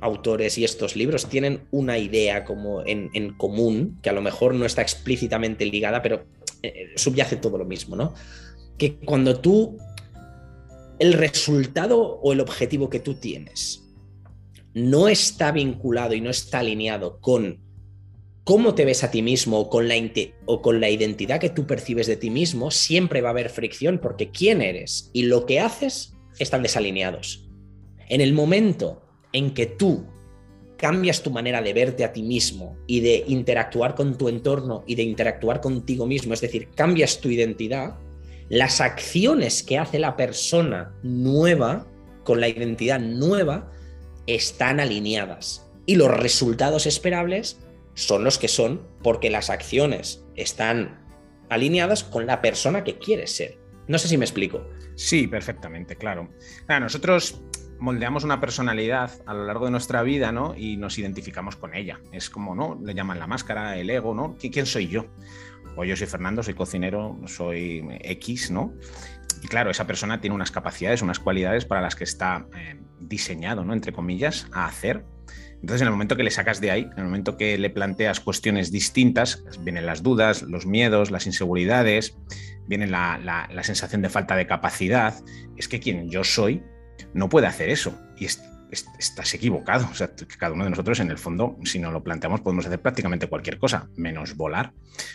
autores 0.00 0.58
y 0.58 0.64
estos 0.64 0.96
libros 0.96 1.28
tienen 1.28 1.62
una 1.70 1.98
idea 1.98 2.44
como 2.44 2.84
en, 2.84 3.08
en 3.14 3.34
común, 3.34 4.00
que 4.02 4.10
a 4.10 4.12
lo 4.12 4.20
mejor 4.20 4.54
no 4.54 4.66
está 4.66 4.82
explícitamente 4.82 5.64
ligada, 5.64 6.02
pero 6.02 6.24
eh, 6.62 6.90
subyace 6.96 7.36
todo 7.36 7.56
lo 7.56 7.64
mismo, 7.64 7.94
¿no? 7.94 8.14
Que 8.78 8.96
cuando 8.96 9.38
tú 9.38 9.78
el 11.02 11.14
resultado 11.14 12.00
o 12.00 12.32
el 12.32 12.38
objetivo 12.38 12.88
que 12.88 13.00
tú 13.00 13.14
tienes 13.14 13.82
no 14.72 15.08
está 15.08 15.50
vinculado 15.50 16.14
y 16.14 16.20
no 16.20 16.30
está 16.30 16.60
alineado 16.60 17.18
con 17.20 17.58
cómo 18.44 18.76
te 18.76 18.84
ves 18.84 19.02
a 19.02 19.10
ti 19.10 19.20
mismo 19.20 19.58
o 19.58 19.68
con, 19.68 19.88
la, 19.88 19.96
o 20.46 20.62
con 20.62 20.80
la 20.80 20.90
identidad 20.90 21.40
que 21.40 21.50
tú 21.50 21.66
percibes 21.66 22.06
de 22.06 22.14
ti 22.14 22.30
mismo, 22.30 22.70
siempre 22.70 23.20
va 23.20 23.30
a 23.30 23.32
haber 23.32 23.50
fricción 23.50 23.98
porque 23.98 24.30
quién 24.30 24.62
eres 24.62 25.10
y 25.12 25.24
lo 25.24 25.44
que 25.44 25.58
haces 25.58 26.14
están 26.38 26.62
desalineados. 26.62 27.48
En 28.08 28.20
el 28.20 28.32
momento 28.32 29.02
en 29.32 29.54
que 29.54 29.66
tú 29.66 30.06
cambias 30.76 31.24
tu 31.24 31.32
manera 31.32 31.62
de 31.62 31.72
verte 31.72 32.04
a 32.04 32.12
ti 32.12 32.22
mismo 32.22 32.76
y 32.86 33.00
de 33.00 33.24
interactuar 33.26 33.96
con 33.96 34.16
tu 34.16 34.28
entorno 34.28 34.84
y 34.86 34.94
de 34.94 35.02
interactuar 35.02 35.60
contigo 35.60 36.06
mismo, 36.06 36.32
es 36.32 36.42
decir, 36.42 36.68
cambias 36.76 37.20
tu 37.20 37.28
identidad, 37.28 37.98
las 38.52 38.82
acciones 38.82 39.62
que 39.62 39.78
hace 39.78 39.98
la 39.98 40.14
persona 40.14 40.92
nueva, 41.02 41.86
con 42.22 42.38
la 42.38 42.48
identidad 42.48 43.00
nueva, 43.00 43.72
están 44.26 44.78
alineadas. 44.78 45.70
Y 45.86 45.96
los 45.96 46.10
resultados 46.10 46.84
esperables 46.84 47.58
son 47.94 48.24
los 48.24 48.36
que 48.36 48.48
son 48.48 48.86
porque 49.02 49.30
las 49.30 49.48
acciones 49.48 50.26
están 50.36 51.02
alineadas 51.48 52.04
con 52.04 52.26
la 52.26 52.42
persona 52.42 52.84
que 52.84 52.98
quieres 52.98 53.34
ser. 53.34 53.58
No 53.88 53.96
sé 53.98 54.08
si 54.08 54.18
me 54.18 54.26
explico. 54.26 54.68
Sí, 54.96 55.26
perfectamente, 55.26 55.96
claro. 55.96 56.28
nosotros 56.68 57.40
moldeamos 57.78 58.22
una 58.22 58.38
personalidad 58.38 59.12
a 59.24 59.32
lo 59.32 59.46
largo 59.46 59.64
de 59.64 59.70
nuestra 59.70 60.02
vida, 60.02 60.30
¿no? 60.30 60.54
Y 60.54 60.76
nos 60.76 60.98
identificamos 60.98 61.56
con 61.56 61.74
ella. 61.74 62.00
Es 62.12 62.28
como, 62.28 62.54
¿no? 62.54 62.78
Le 62.84 62.92
llaman 62.92 63.18
la 63.18 63.26
máscara, 63.26 63.78
el 63.78 63.88
ego, 63.88 64.14
¿no? 64.14 64.36
¿Quién 64.38 64.66
soy 64.66 64.88
yo? 64.88 65.06
O 65.76 65.84
yo 65.84 65.96
soy 65.96 66.06
Fernando, 66.06 66.42
soy 66.42 66.54
cocinero, 66.54 67.18
soy 67.26 67.84
X, 68.02 68.50
¿no? 68.50 68.74
Y 69.42 69.48
claro, 69.48 69.70
esa 69.70 69.86
persona 69.86 70.20
tiene 70.20 70.34
unas 70.34 70.50
capacidades, 70.50 71.02
unas 71.02 71.18
cualidades 71.18 71.64
para 71.64 71.80
las 71.80 71.94
que 71.94 72.04
está 72.04 72.46
eh, 72.56 72.78
diseñado, 73.00 73.64
¿no? 73.64 73.72
Entre 73.72 73.92
comillas, 73.92 74.46
a 74.52 74.66
hacer. 74.66 75.04
Entonces, 75.54 75.82
en 75.82 75.88
el 75.88 75.92
momento 75.92 76.16
que 76.16 76.22
le 76.22 76.30
sacas 76.30 76.60
de 76.60 76.70
ahí, 76.70 76.82
en 76.82 76.98
el 76.98 77.04
momento 77.04 77.36
que 77.36 77.56
le 77.58 77.70
planteas 77.70 78.20
cuestiones 78.20 78.70
distintas, 78.72 79.44
vienen 79.60 79.86
las 79.86 80.02
dudas, 80.02 80.42
los 80.42 80.66
miedos, 80.66 81.10
las 81.10 81.26
inseguridades, 81.26 82.16
viene 82.66 82.86
la, 82.86 83.18
la 83.18 83.62
sensación 83.62 84.02
de 84.02 84.08
falta 84.08 84.36
de 84.36 84.46
capacidad. 84.46 85.14
Es 85.56 85.68
que 85.68 85.80
quien 85.80 86.08
yo 86.10 86.24
soy 86.24 86.62
no 87.14 87.28
puede 87.28 87.46
hacer 87.46 87.68
eso. 87.68 87.96
Y 88.18 88.26
estás 88.72 89.34
equivocado. 89.34 89.86
O 89.90 89.94
sea, 89.94 90.10
cada 90.38 90.54
uno 90.54 90.64
de 90.64 90.70
nosotros, 90.70 91.00
en 91.00 91.10
el 91.10 91.18
fondo, 91.18 91.56
si 91.64 91.78
no 91.78 91.90
lo 91.90 92.02
planteamos, 92.02 92.40
podemos 92.40 92.66
hacer 92.66 92.80
prácticamente 92.80 93.26
cualquier 93.26 93.58
cosa, 93.58 93.88
menos 93.96 94.36
volar. 94.36 94.72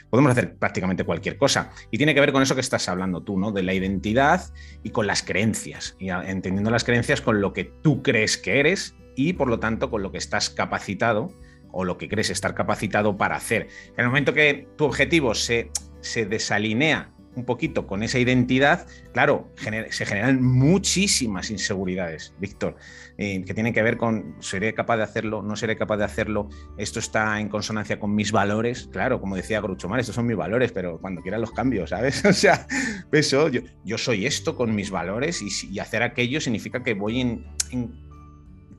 Podemos 0.10 0.32
hacer 0.32 0.56
prácticamente 0.56 1.04
cualquier 1.04 1.38
cosa. 1.38 1.72
Y 1.92 1.98
tiene 1.98 2.14
que 2.14 2.20
ver 2.20 2.32
con 2.32 2.44
eso 2.44 2.56
que 2.56 2.62
estás 2.62 2.88
hablando 2.88 3.24
tú, 3.24 3.40
¿no? 3.40 3.52
De 3.52 3.64
la 3.64 3.74
identidad 3.74 4.44
y 4.84 4.92
con 4.92 5.08
las 5.08 5.24
creencias. 5.24 5.96
Y 6.00 6.10
entendiendo 6.10 6.70
las 6.70 6.84
creencias 6.84 7.22
con 7.22 7.42
lo 7.42 7.54
que 7.54 7.66
tú 7.66 8.04
crees 8.04 8.38
que 8.38 8.60
eres 8.60 8.96
y, 9.16 9.34
por 9.34 9.50
lo 9.50 9.60
tanto, 9.60 9.90
con 9.90 10.04
lo 10.04 10.12
que 10.12 10.20
estás 10.20 10.50
capacitado 10.50 11.30
o 11.72 11.84
lo 11.84 11.98
que 11.98 12.08
crees 12.08 12.30
estar 12.30 12.54
capacitado 12.54 13.18
para 13.18 13.36
hacer. 13.36 13.68
En 13.98 14.02
el 14.02 14.08
momento 14.08 14.34
que 14.34 14.68
tu 14.78 14.86
objetivo 14.86 15.34
se, 15.36 15.72
se 16.02 16.26
desalinea 16.26 17.12
un 17.38 17.46
poquito 17.46 17.86
con 17.86 18.02
esa 18.02 18.18
identidad, 18.18 18.88
claro, 19.14 19.54
se 19.90 20.06
generan 20.06 20.44
muchísimas 20.44 21.52
inseguridades, 21.52 22.34
Víctor, 22.40 22.76
eh, 23.18 23.44
que 23.46 23.54
tienen 23.54 23.74
que 23.74 23.84
ver 23.84 23.98
con 23.98 24.36
seré 24.40 24.74
capaz 24.74 24.98
de 24.98 25.04
hacerlo, 25.04 25.44
no 25.44 25.56
seré 25.56 25.78
capaz 25.78 25.98
de 25.98 26.04
hacerlo, 26.04 26.50
esto 26.78 27.00
está 27.00 27.40
en 27.40 27.48
consonancia 27.48 28.00
con 28.00 28.16
mis 28.16 28.32
valores, 28.32 28.90
claro, 28.92 29.22
como 29.22 29.36
decía 29.36 29.62
Grucho 29.62 29.88
estos 29.98 30.16
son 30.16 30.26
mis 30.26 30.36
valores, 30.36 30.72
pero 30.72 31.00
cuando 31.00 31.22
quieran 31.22 31.42
los 31.42 31.52
cambios, 31.52 31.92
¿sabes? 31.92 32.26
O 32.28 32.34
sea, 32.34 32.68
eso, 33.12 33.50
yo, 33.50 33.98
soy 33.98 34.26
esto 34.26 34.56
con 34.56 34.76
mis 34.76 34.92
valores 34.92 35.42
y, 35.42 35.80
hacer 35.80 36.04
aquello 36.04 36.42
significa 36.42 36.84
que 36.84 36.94
voy 36.96 37.22
en 37.22 37.46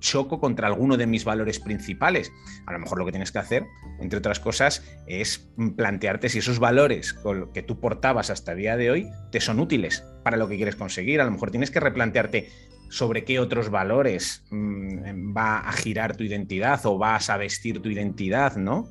choco 0.00 0.40
contra 0.40 0.66
alguno 0.66 0.96
de 0.96 1.06
mis 1.06 1.24
valores 1.24 1.58
principales. 1.58 2.32
A 2.66 2.72
lo 2.72 2.78
mejor 2.78 2.98
lo 2.98 3.04
que 3.04 3.12
tienes 3.12 3.32
que 3.32 3.38
hacer, 3.38 3.66
entre 4.00 4.18
otras 4.18 4.40
cosas, 4.40 4.84
es 5.06 5.48
plantearte 5.76 6.28
si 6.28 6.38
esos 6.38 6.58
valores 6.58 7.16
que 7.54 7.62
tú 7.62 7.80
portabas 7.80 8.30
hasta 8.30 8.52
el 8.52 8.58
día 8.58 8.76
de 8.76 8.90
hoy 8.90 9.10
te 9.30 9.40
son 9.40 9.60
útiles 9.60 10.04
para 10.24 10.36
lo 10.36 10.48
que 10.48 10.56
quieres 10.56 10.76
conseguir. 10.76 11.20
A 11.20 11.24
lo 11.24 11.30
mejor 11.30 11.50
tienes 11.50 11.70
que 11.70 11.80
replantearte 11.80 12.48
sobre 12.90 13.24
qué 13.24 13.38
otros 13.38 13.70
valores 13.70 14.44
mm, 14.50 15.36
va 15.36 15.58
a 15.60 15.72
girar 15.72 16.16
tu 16.16 16.24
identidad 16.24 16.80
o 16.86 16.98
vas 16.98 17.30
a 17.30 17.36
vestir 17.36 17.82
tu 17.82 17.90
identidad, 17.90 18.56
¿no? 18.56 18.88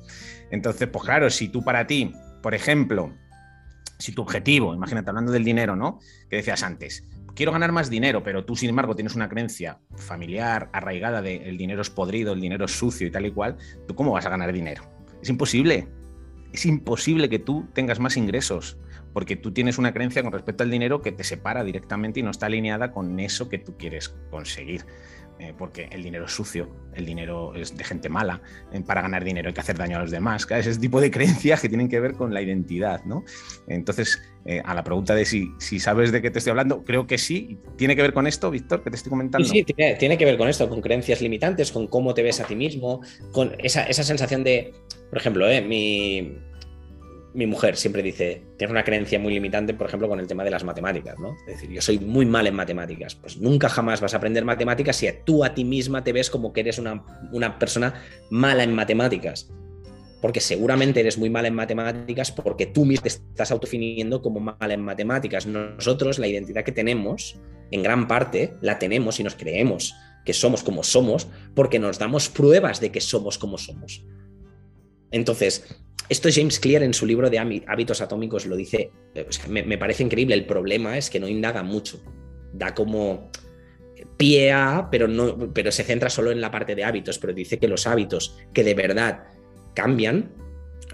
Entonces, 0.50 0.88
pues 0.88 1.04
claro, 1.04 1.30
si 1.30 1.48
tú 1.48 1.64
para 1.64 1.86
ti, 1.86 2.12
por 2.42 2.54
ejemplo, 2.54 3.12
si 3.98 4.12
tu 4.12 4.22
objetivo, 4.22 4.74
imagínate 4.74 5.10
hablando 5.10 5.32
del 5.32 5.44
dinero, 5.44 5.74
¿no? 5.74 5.98
Que 6.30 6.36
decías 6.36 6.62
antes, 6.62 7.04
quiero 7.38 7.52
ganar 7.52 7.70
más 7.70 7.88
dinero, 7.88 8.24
pero 8.24 8.44
tú, 8.44 8.56
sin 8.56 8.70
embargo, 8.70 8.96
tienes 8.96 9.14
una 9.14 9.28
creencia 9.28 9.78
familiar 9.94 10.70
arraigada 10.72 11.22
de 11.22 11.36
el 11.48 11.56
dinero 11.56 11.82
es 11.82 11.88
podrido, 11.88 12.32
el 12.32 12.40
dinero 12.40 12.64
es 12.64 12.72
sucio 12.72 13.06
y 13.06 13.12
tal 13.12 13.26
y 13.26 13.30
cual, 13.30 13.56
¿tú 13.86 13.94
cómo 13.94 14.10
vas 14.10 14.26
a 14.26 14.30
ganar 14.30 14.52
dinero? 14.52 14.82
Es 15.22 15.28
imposible. 15.28 15.86
Es 16.52 16.66
imposible 16.66 17.28
que 17.28 17.38
tú 17.38 17.68
tengas 17.74 18.00
más 18.00 18.16
ingresos 18.16 18.76
porque 19.12 19.36
tú 19.36 19.52
tienes 19.52 19.78
una 19.78 19.92
creencia 19.92 20.20
con 20.24 20.32
respecto 20.32 20.64
al 20.64 20.70
dinero 20.70 21.00
que 21.00 21.12
te 21.12 21.22
separa 21.22 21.62
directamente 21.62 22.18
y 22.18 22.24
no 22.24 22.32
está 22.32 22.46
alineada 22.46 22.90
con 22.90 23.20
eso 23.20 23.48
que 23.48 23.58
tú 23.58 23.76
quieres 23.76 24.08
conseguir. 24.30 24.84
Eh, 25.40 25.54
porque 25.56 25.88
el 25.92 26.02
dinero 26.02 26.24
es 26.24 26.32
sucio, 26.32 26.68
el 26.94 27.06
dinero 27.06 27.54
es 27.54 27.76
de 27.76 27.84
gente 27.84 28.08
mala, 28.08 28.42
eh, 28.72 28.80
para 28.84 29.02
ganar 29.02 29.22
dinero 29.22 29.46
hay 29.46 29.54
que 29.54 29.60
hacer 29.60 29.78
daño 29.78 29.96
a 29.96 30.00
los 30.00 30.10
demás, 30.10 30.48
es 30.50 30.66
ese 30.66 30.80
tipo 30.80 31.00
de 31.00 31.10
creencias 31.12 31.60
que 31.60 31.68
tienen 31.68 31.88
que 31.88 32.00
ver 32.00 32.14
con 32.14 32.34
la 32.34 32.42
identidad, 32.42 33.04
¿no? 33.04 33.24
Entonces, 33.68 34.20
eh, 34.44 34.60
a 34.64 34.74
la 34.74 34.82
pregunta 34.82 35.14
de 35.14 35.24
si, 35.24 35.48
sabes 35.78 36.10
de 36.10 36.20
qué 36.20 36.32
te 36.32 36.38
estoy 36.38 36.50
hablando, 36.50 36.82
creo 36.82 37.06
que 37.06 37.18
sí. 37.18 37.56
¿Tiene 37.76 37.94
que 37.94 38.02
ver 38.02 38.12
con 38.12 38.26
esto, 38.26 38.50
Víctor, 38.50 38.82
que 38.82 38.90
te 38.90 38.96
estoy 38.96 39.10
comentando? 39.10 39.46
Sí, 39.46 39.62
tiene, 39.64 40.18
que 40.18 40.24
ver 40.24 40.38
con 40.38 40.48
esto, 40.48 40.68
con 40.68 40.80
creencias 40.80 41.20
limitantes, 41.20 41.70
con 41.70 41.86
cómo 41.86 42.14
te 42.14 42.24
ves 42.24 42.40
a 42.40 42.44
ti 42.44 42.56
mismo, 42.56 43.00
con 43.30 43.54
esa 43.58 43.92
sensación 43.92 44.42
de, 44.42 44.72
por 45.08 45.18
ejemplo, 45.18 45.46
mi, 45.64 46.36
mi 47.34 47.46
mujer 47.46 47.76
siempre 47.76 48.02
dice, 48.02 48.42
tiene 48.56 48.72
una 48.72 48.84
creencia 48.84 49.18
muy 49.18 49.32
limitante, 49.34 49.74
por 49.74 49.86
ejemplo, 49.86 50.08
con 50.08 50.18
el 50.18 50.26
tema 50.26 50.44
de 50.44 50.50
las 50.50 50.64
matemáticas, 50.64 51.18
¿no? 51.18 51.36
Es 51.46 51.46
decir, 51.46 51.70
yo 51.70 51.80
soy 51.80 51.98
muy 51.98 52.26
mal 52.26 52.46
en 52.46 52.54
matemáticas. 52.54 53.14
Pues 53.14 53.38
nunca 53.38 53.68
jamás 53.68 54.00
vas 54.00 54.14
a 54.14 54.16
aprender 54.16 54.44
matemáticas 54.44 54.96
si 54.96 55.08
tú 55.24 55.44
a 55.44 55.54
ti 55.54 55.64
misma 55.64 56.02
te 56.04 56.12
ves 56.12 56.30
como 56.30 56.52
que 56.52 56.60
eres 56.60 56.78
una, 56.78 57.04
una 57.32 57.58
persona 57.58 57.94
mala 58.30 58.64
en 58.64 58.74
matemáticas. 58.74 59.50
Porque 60.20 60.40
seguramente 60.40 61.00
eres 61.00 61.16
muy 61.16 61.30
mala 61.30 61.48
en 61.48 61.54
matemáticas 61.54 62.32
porque 62.32 62.66
tú 62.66 62.84
misma 62.84 63.02
te 63.02 63.08
estás 63.08 63.52
autofiniendo 63.52 64.20
como 64.20 64.40
mala 64.40 64.74
en 64.74 64.82
matemáticas. 64.82 65.46
Nosotros, 65.46 66.18
la 66.18 66.26
identidad 66.26 66.64
que 66.64 66.72
tenemos, 66.72 67.38
en 67.70 67.82
gran 67.82 68.08
parte, 68.08 68.54
la 68.60 68.78
tenemos 68.78 69.20
y 69.20 69.24
nos 69.24 69.36
creemos 69.36 69.94
que 70.24 70.32
somos 70.32 70.62
como 70.62 70.82
somos 70.82 71.28
porque 71.54 71.78
nos 71.78 71.98
damos 71.98 72.28
pruebas 72.28 72.80
de 72.80 72.90
que 72.90 73.00
somos 73.00 73.38
como 73.38 73.58
somos. 73.58 74.04
Entonces, 75.10 75.64
esto 76.08 76.28
James 76.32 76.58
Clear 76.58 76.82
en 76.82 76.94
su 76.94 77.06
libro 77.06 77.28
de 77.28 77.38
hábitos 77.38 78.00
atómicos 78.00 78.46
lo 78.46 78.56
dice, 78.56 78.90
eh, 79.14 79.26
me, 79.48 79.78
parece 79.78 80.02
increíble, 80.02 80.34
el 80.34 80.46
problema 80.46 80.96
es 80.96 81.10
que 81.10 81.20
no 81.20 81.28
indaga 81.28 81.62
mucho, 81.62 82.00
da 82.52 82.74
como 82.74 83.30
pie 84.16 84.52
a, 84.52 84.88
pero, 84.90 85.06
no, 85.06 85.52
pero 85.52 85.70
se 85.70 85.84
centra 85.84 86.10
solo 86.10 86.30
en 86.30 86.40
la 86.40 86.50
parte 86.50 86.74
de 86.74 86.84
hábitos, 86.84 87.18
pero 87.18 87.32
dice 87.32 87.58
que 87.58 87.68
los 87.68 87.86
hábitos 87.86 88.36
que 88.52 88.64
de 88.64 88.74
verdad 88.74 89.24
cambian 89.74 90.32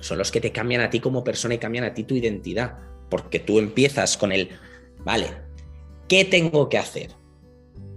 son 0.00 0.18
los 0.18 0.30
que 0.30 0.40
te 0.40 0.52
cambian 0.52 0.82
a 0.82 0.90
ti 0.90 1.00
como 1.00 1.24
persona 1.24 1.54
y 1.54 1.58
cambian 1.58 1.84
a 1.84 1.94
ti 1.94 2.04
tu 2.04 2.14
identidad, 2.14 2.78
porque 3.08 3.38
tú 3.38 3.58
empiezas 3.58 4.16
con 4.16 4.32
el, 4.32 4.50
vale, 4.98 5.28
¿qué 6.08 6.24
tengo 6.24 6.68
que 6.68 6.78
hacer? 6.78 7.10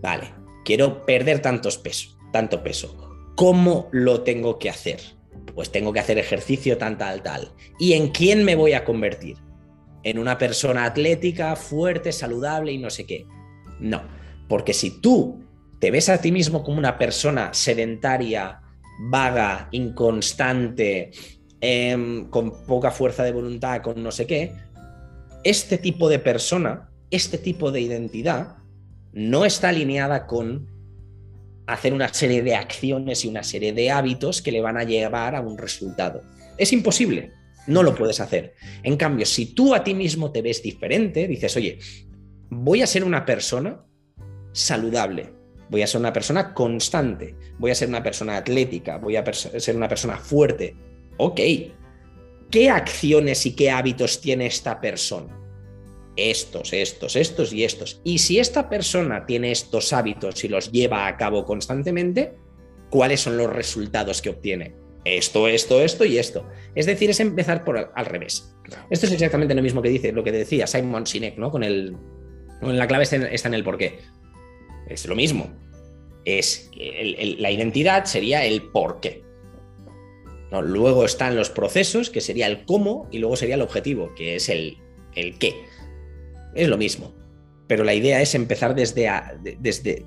Vale, 0.01 0.33
quiero 0.63 1.05
perder 1.05 1.41
tantos 1.41 1.77
pesos, 1.77 2.17
tanto 2.31 2.63
peso. 2.63 2.95
¿Cómo 3.36 3.89
lo 3.91 4.21
tengo 4.21 4.59
que 4.59 4.69
hacer? 4.69 5.16
Pues 5.57 5.71
tengo 5.71 5.91
que 5.91 5.99
hacer 5.99 6.19
ejercicio 6.19 6.77
tal, 6.77 6.99
tal, 6.99 7.23
tal. 7.23 7.51
¿Y 7.79 7.93
en 7.93 8.09
quién 8.09 8.43
me 8.45 8.53
voy 8.53 8.73
a 8.73 8.85
convertir? 8.85 9.37
¿En 10.03 10.19
una 10.19 10.37
persona 10.37 10.85
atlética, 10.85 11.55
fuerte, 11.55 12.11
saludable 12.11 12.73
y 12.73 12.77
no 12.77 12.91
sé 12.91 13.07
qué? 13.07 13.25
No, 13.79 14.03
porque 14.47 14.75
si 14.75 15.01
tú 15.01 15.43
te 15.79 15.89
ves 15.89 16.09
a 16.09 16.21
ti 16.21 16.31
mismo 16.31 16.63
como 16.63 16.77
una 16.77 16.99
persona 16.99 17.55
sedentaria, 17.55 18.61
vaga, 19.09 19.67
inconstante, 19.71 21.09
em, 21.59 22.29
con 22.29 22.63
poca 22.67 22.91
fuerza 22.91 23.23
de 23.23 23.31
voluntad, 23.31 23.81
con 23.81 24.03
no 24.03 24.11
sé 24.11 24.27
qué, 24.27 24.53
este 25.43 25.79
tipo 25.79 26.07
de 26.07 26.19
persona, 26.19 26.91
este 27.09 27.39
tipo 27.39 27.71
de 27.71 27.81
identidad, 27.81 28.57
no 29.11 29.43
está 29.43 29.69
alineada 29.69 30.27
con 30.27 30.67
hacer 31.67 31.93
una 31.93 32.12
serie 32.13 32.41
de 32.41 32.55
acciones 32.55 33.24
y 33.24 33.27
una 33.27 33.43
serie 33.43 33.74
de 33.74 33.91
hábitos 33.91 34.41
que 34.41 34.51
le 34.51 34.62
van 34.62 34.77
a 34.77 34.83
llevar 34.83 35.36
a 35.36 35.41
un 35.41 35.57
resultado. 35.57 36.24
Es 36.57 36.74
imposible, 36.74 37.31
no 37.67 37.83
lo 37.83 37.93
puedes 37.93 38.19
hacer. 38.19 38.55
En 38.83 38.97
cambio, 38.97 39.25
si 39.25 39.53
tú 39.53 39.75
a 39.75 39.83
ti 39.83 39.93
mismo 39.93 40.31
te 40.31 40.41
ves 40.41 40.63
diferente, 40.63 41.27
dices, 41.27 41.55
oye, 41.57 41.77
voy 42.50 42.81
a 42.81 42.88
ser 42.88 43.03
una 43.03 43.25
persona 43.25 43.86
saludable, 44.53 45.29
voy 45.69 45.81
a 45.81 45.88
ser 45.88 46.00
una 46.00 46.13
persona 46.13 46.53
constante, 46.53 47.36
voy 47.59 47.71
a 47.71 47.75
ser 47.75 47.89
una 47.89 48.01
persona 48.01 48.38
atlética, 48.38 48.97
voy 48.97 49.17
a 49.17 49.33
ser 49.33 49.75
una 49.75 49.89
persona 49.89 50.17
fuerte. 50.17 50.75
Ok, 51.17 51.41
¿qué 52.50 52.69
acciones 52.69 53.45
y 53.45 53.55
qué 53.55 53.69
hábitos 53.69 54.21
tiene 54.21 54.45
esta 54.45 54.79
persona? 54.79 55.38
Estos, 56.17 56.74
estos, 56.74 57.15
estos 57.15 57.53
y 57.53 57.63
estos. 57.63 58.01
Y 58.03 58.17
si 58.17 58.39
esta 58.39 58.67
persona 58.67 59.25
tiene 59.25 59.51
estos 59.51 59.93
hábitos 59.93 60.43
y 60.43 60.50
los 60.50 60.71
lleva 60.71 61.07
a 61.07 61.15
cabo 61.15 61.45
constantemente, 61.45 62.33
¿cuáles 62.89 63.21
son 63.21 63.38
los 63.38 63.53
resultados 63.53 64.21
que 64.21 64.29
obtiene? 64.29 64.75
Esto, 65.05 65.47
esto, 65.47 65.81
esto 65.81 66.03
y 66.03 66.17
esto. 66.17 66.50
Es 66.75 66.86
decir, 66.86 67.09
es 67.09 67.19
empezar 67.19 67.63
por 67.63 67.91
al, 67.93 68.05
revés. 68.05 68.53
Esto 68.89 69.05
es 69.05 69.12
exactamente 69.13 69.55
lo 69.55 69.62
mismo 69.62 69.81
que 69.81 69.89
dice, 69.89 70.12
lo 70.12 70.24
que 70.24 70.33
decía 70.33 70.67
Simon 70.67 71.05
Sinek, 71.05 71.38
¿no? 71.38 71.50
Con 71.51 71.63
el. 71.63 71.95
la 72.62 72.88
clave 72.88 73.03
está 73.03 73.47
en, 73.47 73.53
el 73.53 73.63
porqué. 73.63 74.00
Es 74.89 75.05
lo 75.05 75.15
mismo. 75.15 75.55
Es 76.25 76.69
la 76.75 77.51
identidad 77.51 78.03
sería 78.05 78.43
el 78.43 78.63
porqué. 78.63 79.24
¿no? 80.51 80.62
Luego 80.62 81.05
están 81.05 81.38
los 81.38 81.50
procesos, 81.50 82.09
que 82.09 82.19
sería 82.19 82.47
el 82.47 82.65
cómo, 82.65 83.07
y 83.12 83.19
luego 83.19 83.38
sería 83.38 83.55
el 83.55 83.62
objetivo, 83.62 84.13
que 84.15 84.36
es 84.36 84.50
el, 84.50 84.77
el 85.15 85.38
qué 85.38 85.55
es 86.55 86.67
lo 86.67 86.77
mismo. 86.77 87.13
Pero 87.67 87.83
la 87.83 87.93
idea 87.93 88.21
es 88.21 88.33
empezar 88.35 88.75
desde 88.75 89.07
a, 89.07 89.37
desde 89.59 90.05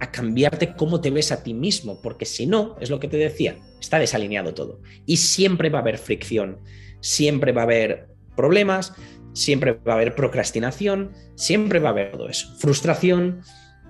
a 0.00 0.10
cambiarte 0.10 0.74
cómo 0.74 1.00
te 1.00 1.10
ves 1.10 1.32
a 1.32 1.42
ti 1.42 1.54
mismo, 1.54 2.00
porque 2.02 2.24
si 2.24 2.46
no, 2.46 2.76
es 2.80 2.90
lo 2.90 3.00
que 3.00 3.08
te 3.08 3.16
decía, 3.16 3.56
está 3.80 3.98
desalineado 3.98 4.54
todo. 4.54 4.80
Y 5.06 5.16
siempre 5.16 5.70
va 5.70 5.78
a 5.78 5.82
haber 5.82 5.98
fricción, 5.98 6.58
siempre 7.00 7.52
va 7.52 7.62
a 7.62 7.64
haber 7.64 8.08
problemas, 8.36 8.94
siempre 9.32 9.72
va 9.72 9.92
a 9.92 9.96
haber 9.96 10.14
procrastinación, 10.14 11.12
siempre 11.34 11.78
va 11.78 11.88
a 11.88 11.92
haber 11.92 12.12
todo 12.12 12.28
eso. 12.28 12.54
Frustración. 12.58 13.40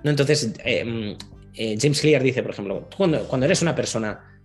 ¿no? 0.03 0.09
Entonces, 0.09 0.53
eh, 0.63 1.15
eh, 1.53 1.77
James 1.79 2.01
Clear 2.01 2.23
dice, 2.23 2.41
por 2.41 2.51
ejemplo, 2.51 2.87
cuando, 2.95 3.27
cuando, 3.27 3.45
eres 3.45 3.61
una 3.61 3.75
persona 3.75 4.41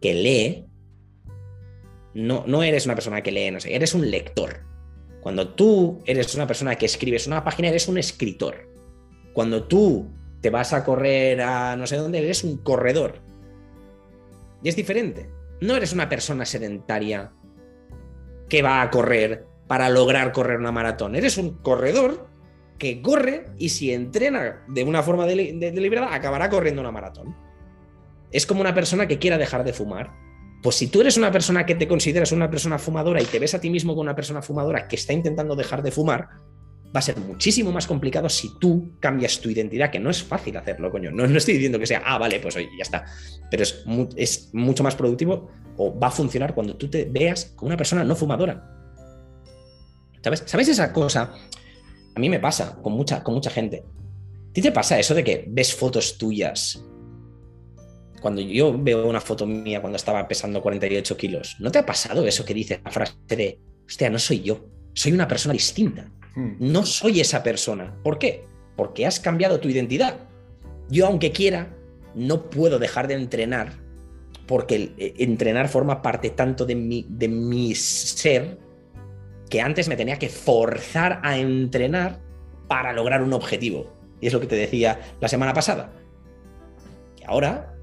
que 0.00 0.14
lee, 0.14 0.66
no, 2.14 2.44
no 2.46 2.62
eres 2.62 2.86
una 2.86 2.94
persona 2.94 3.22
que 3.22 3.32
lee, 3.32 3.50
no 3.50 3.60
sé, 3.60 3.74
eres 3.74 3.94
un 3.94 4.10
lector. 4.10 4.64
Cuando 5.26 5.48
tú 5.48 6.04
eres 6.06 6.36
una 6.36 6.46
persona 6.46 6.76
que 6.76 6.86
escribes 6.86 7.26
una 7.26 7.42
página, 7.42 7.66
eres 7.66 7.88
un 7.88 7.98
escritor. 7.98 8.70
Cuando 9.32 9.64
tú 9.64 10.08
te 10.40 10.50
vas 10.50 10.72
a 10.72 10.84
correr 10.84 11.42
a 11.42 11.74
no 11.74 11.84
sé 11.88 11.96
dónde, 11.96 12.18
eres 12.18 12.44
un 12.44 12.58
corredor. 12.58 13.18
Y 14.62 14.68
es 14.68 14.76
diferente. 14.76 15.28
No 15.60 15.74
eres 15.74 15.92
una 15.92 16.08
persona 16.08 16.44
sedentaria 16.44 17.32
que 18.48 18.62
va 18.62 18.80
a 18.80 18.90
correr 18.92 19.46
para 19.66 19.90
lograr 19.90 20.30
correr 20.30 20.60
una 20.60 20.70
maratón. 20.70 21.16
Eres 21.16 21.38
un 21.38 21.54
corredor 21.56 22.28
que 22.78 23.02
corre 23.02 23.46
y 23.58 23.70
si 23.70 23.92
entrena 23.92 24.64
de 24.68 24.84
una 24.84 25.02
forma 25.02 25.26
deliberada 25.26 26.14
acabará 26.14 26.48
corriendo 26.48 26.82
una 26.82 26.92
maratón. 26.92 27.34
Es 28.30 28.46
como 28.46 28.60
una 28.60 28.74
persona 28.74 29.08
que 29.08 29.18
quiera 29.18 29.38
dejar 29.38 29.64
de 29.64 29.72
fumar 29.72 30.12
pues 30.62 30.76
si 30.76 30.88
tú 30.88 31.00
eres 31.00 31.16
una 31.16 31.30
persona 31.30 31.64
que 31.64 31.74
te 31.74 31.86
consideras 31.86 32.32
una 32.32 32.50
persona 32.50 32.78
fumadora 32.78 33.22
y 33.22 33.24
te 33.24 33.38
ves 33.38 33.54
a 33.54 33.60
ti 33.60 33.70
mismo 33.70 33.92
como 33.92 34.02
una 34.02 34.16
persona 34.16 34.42
fumadora 34.42 34.88
que 34.88 34.96
está 34.96 35.12
intentando 35.12 35.54
dejar 35.54 35.82
de 35.82 35.90
fumar, 35.90 36.28
va 36.94 36.98
a 37.00 37.02
ser 37.02 37.18
muchísimo 37.18 37.72
más 37.72 37.86
complicado 37.86 38.28
si 38.28 38.58
tú 38.58 38.92
cambias 39.00 39.40
tu 39.40 39.50
identidad, 39.50 39.90
que 39.90 40.00
no 40.00 40.10
es 40.10 40.22
fácil 40.22 40.56
hacerlo, 40.56 40.90
coño. 40.90 41.10
No, 41.10 41.26
no 41.26 41.38
estoy 41.38 41.54
diciendo 41.54 41.78
que 41.78 41.86
sea, 41.86 42.02
ah, 42.04 42.18
vale, 42.18 42.40
pues 42.40 42.56
oye, 42.56 42.68
ya 42.76 42.82
está. 42.82 43.04
Pero 43.50 43.62
es, 43.62 43.84
es 44.16 44.50
mucho 44.54 44.82
más 44.82 44.94
productivo 44.94 45.50
o 45.76 45.98
va 45.98 46.08
a 46.08 46.10
funcionar 46.10 46.54
cuando 46.54 46.76
tú 46.76 46.88
te 46.88 47.04
veas 47.04 47.52
como 47.54 47.68
una 47.68 47.76
persona 47.76 48.02
no 48.02 48.16
fumadora. 48.16 48.72
¿Sabes? 50.22 50.42
¿Sabes 50.46 50.68
esa 50.68 50.92
cosa? 50.92 51.34
A 52.14 52.18
mí 52.18 52.28
me 52.28 52.40
pasa 52.40 52.78
con 52.82 52.94
mucha, 52.94 53.22
con 53.22 53.34
mucha 53.34 53.50
gente. 53.50 53.84
¿A 54.56 54.60
te 54.60 54.72
pasa 54.72 54.98
eso 54.98 55.14
de 55.14 55.22
que 55.22 55.44
ves 55.48 55.74
fotos 55.74 56.16
tuyas 56.16 56.82
cuando 58.26 58.42
yo 58.42 58.76
veo 58.76 59.06
una 59.06 59.20
foto 59.20 59.46
mía 59.46 59.80
cuando 59.80 59.94
estaba 59.94 60.26
pesando 60.26 60.60
48 60.60 61.16
kilos, 61.16 61.54
¿no 61.60 61.70
te 61.70 61.78
ha 61.78 61.86
pasado 61.86 62.26
eso 62.26 62.44
que 62.44 62.54
dice 62.54 62.80
la 62.84 62.90
frase 62.90 63.14
de, 63.28 63.60
hostia, 63.86 64.10
no 64.10 64.18
soy 64.18 64.40
yo, 64.40 64.66
soy 64.94 65.12
una 65.12 65.28
persona 65.28 65.52
distinta? 65.52 66.10
Hmm. 66.34 66.56
No 66.58 66.84
soy 66.84 67.20
esa 67.20 67.44
persona. 67.44 67.96
¿Por 68.02 68.18
qué? 68.18 68.42
Porque 68.74 69.06
has 69.06 69.20
cambiado 69.20 69.60
tu 69.60 69.68
identidad. 69.68 70.18
Yo, 70.90 71.06
aunque 71.06 71.30
quiera, 71.30 71.72
no 72.16 72.50
puedo 72.50 72.80
dejar 72.80 73.06
de 73.06 73.14
entrenar 73.14 73.74
porque 74.48 74.92
eh, 74.98 75.14
entrenar 75.18 75.68
forma 75.68 76.02
parte 76.02 76.30
tanto 76.30 76.66
de 76.66 76.74
mi, 76.74 77.06
de 77.08 77.28
mi 77.28 77.76
ser 77.76 78.58
que 79.48 79.60
antes 79.60 79.86
me 79.86 79.94
tenía 79.94 80.18
que 80.18 80.30
forzar 80.30 81.20
a 81.22 81.38
entrenar 81.38 82.18
para 82.66 82.92
lograr 82.92 83.22
un 83.22 83.34
objetivo. 83.34 83.96
Y 84.20 84.26
es 84.26 84.32
lo 84.32 84.40
que 84.40 84.48
te 84.48 84.56
decía 84.56 84.98
la 85.20 85.28
semana 85.28 85.52
pasada. 85.52 85.92
Y 87.20 87.22
ahora, 87.24 87.75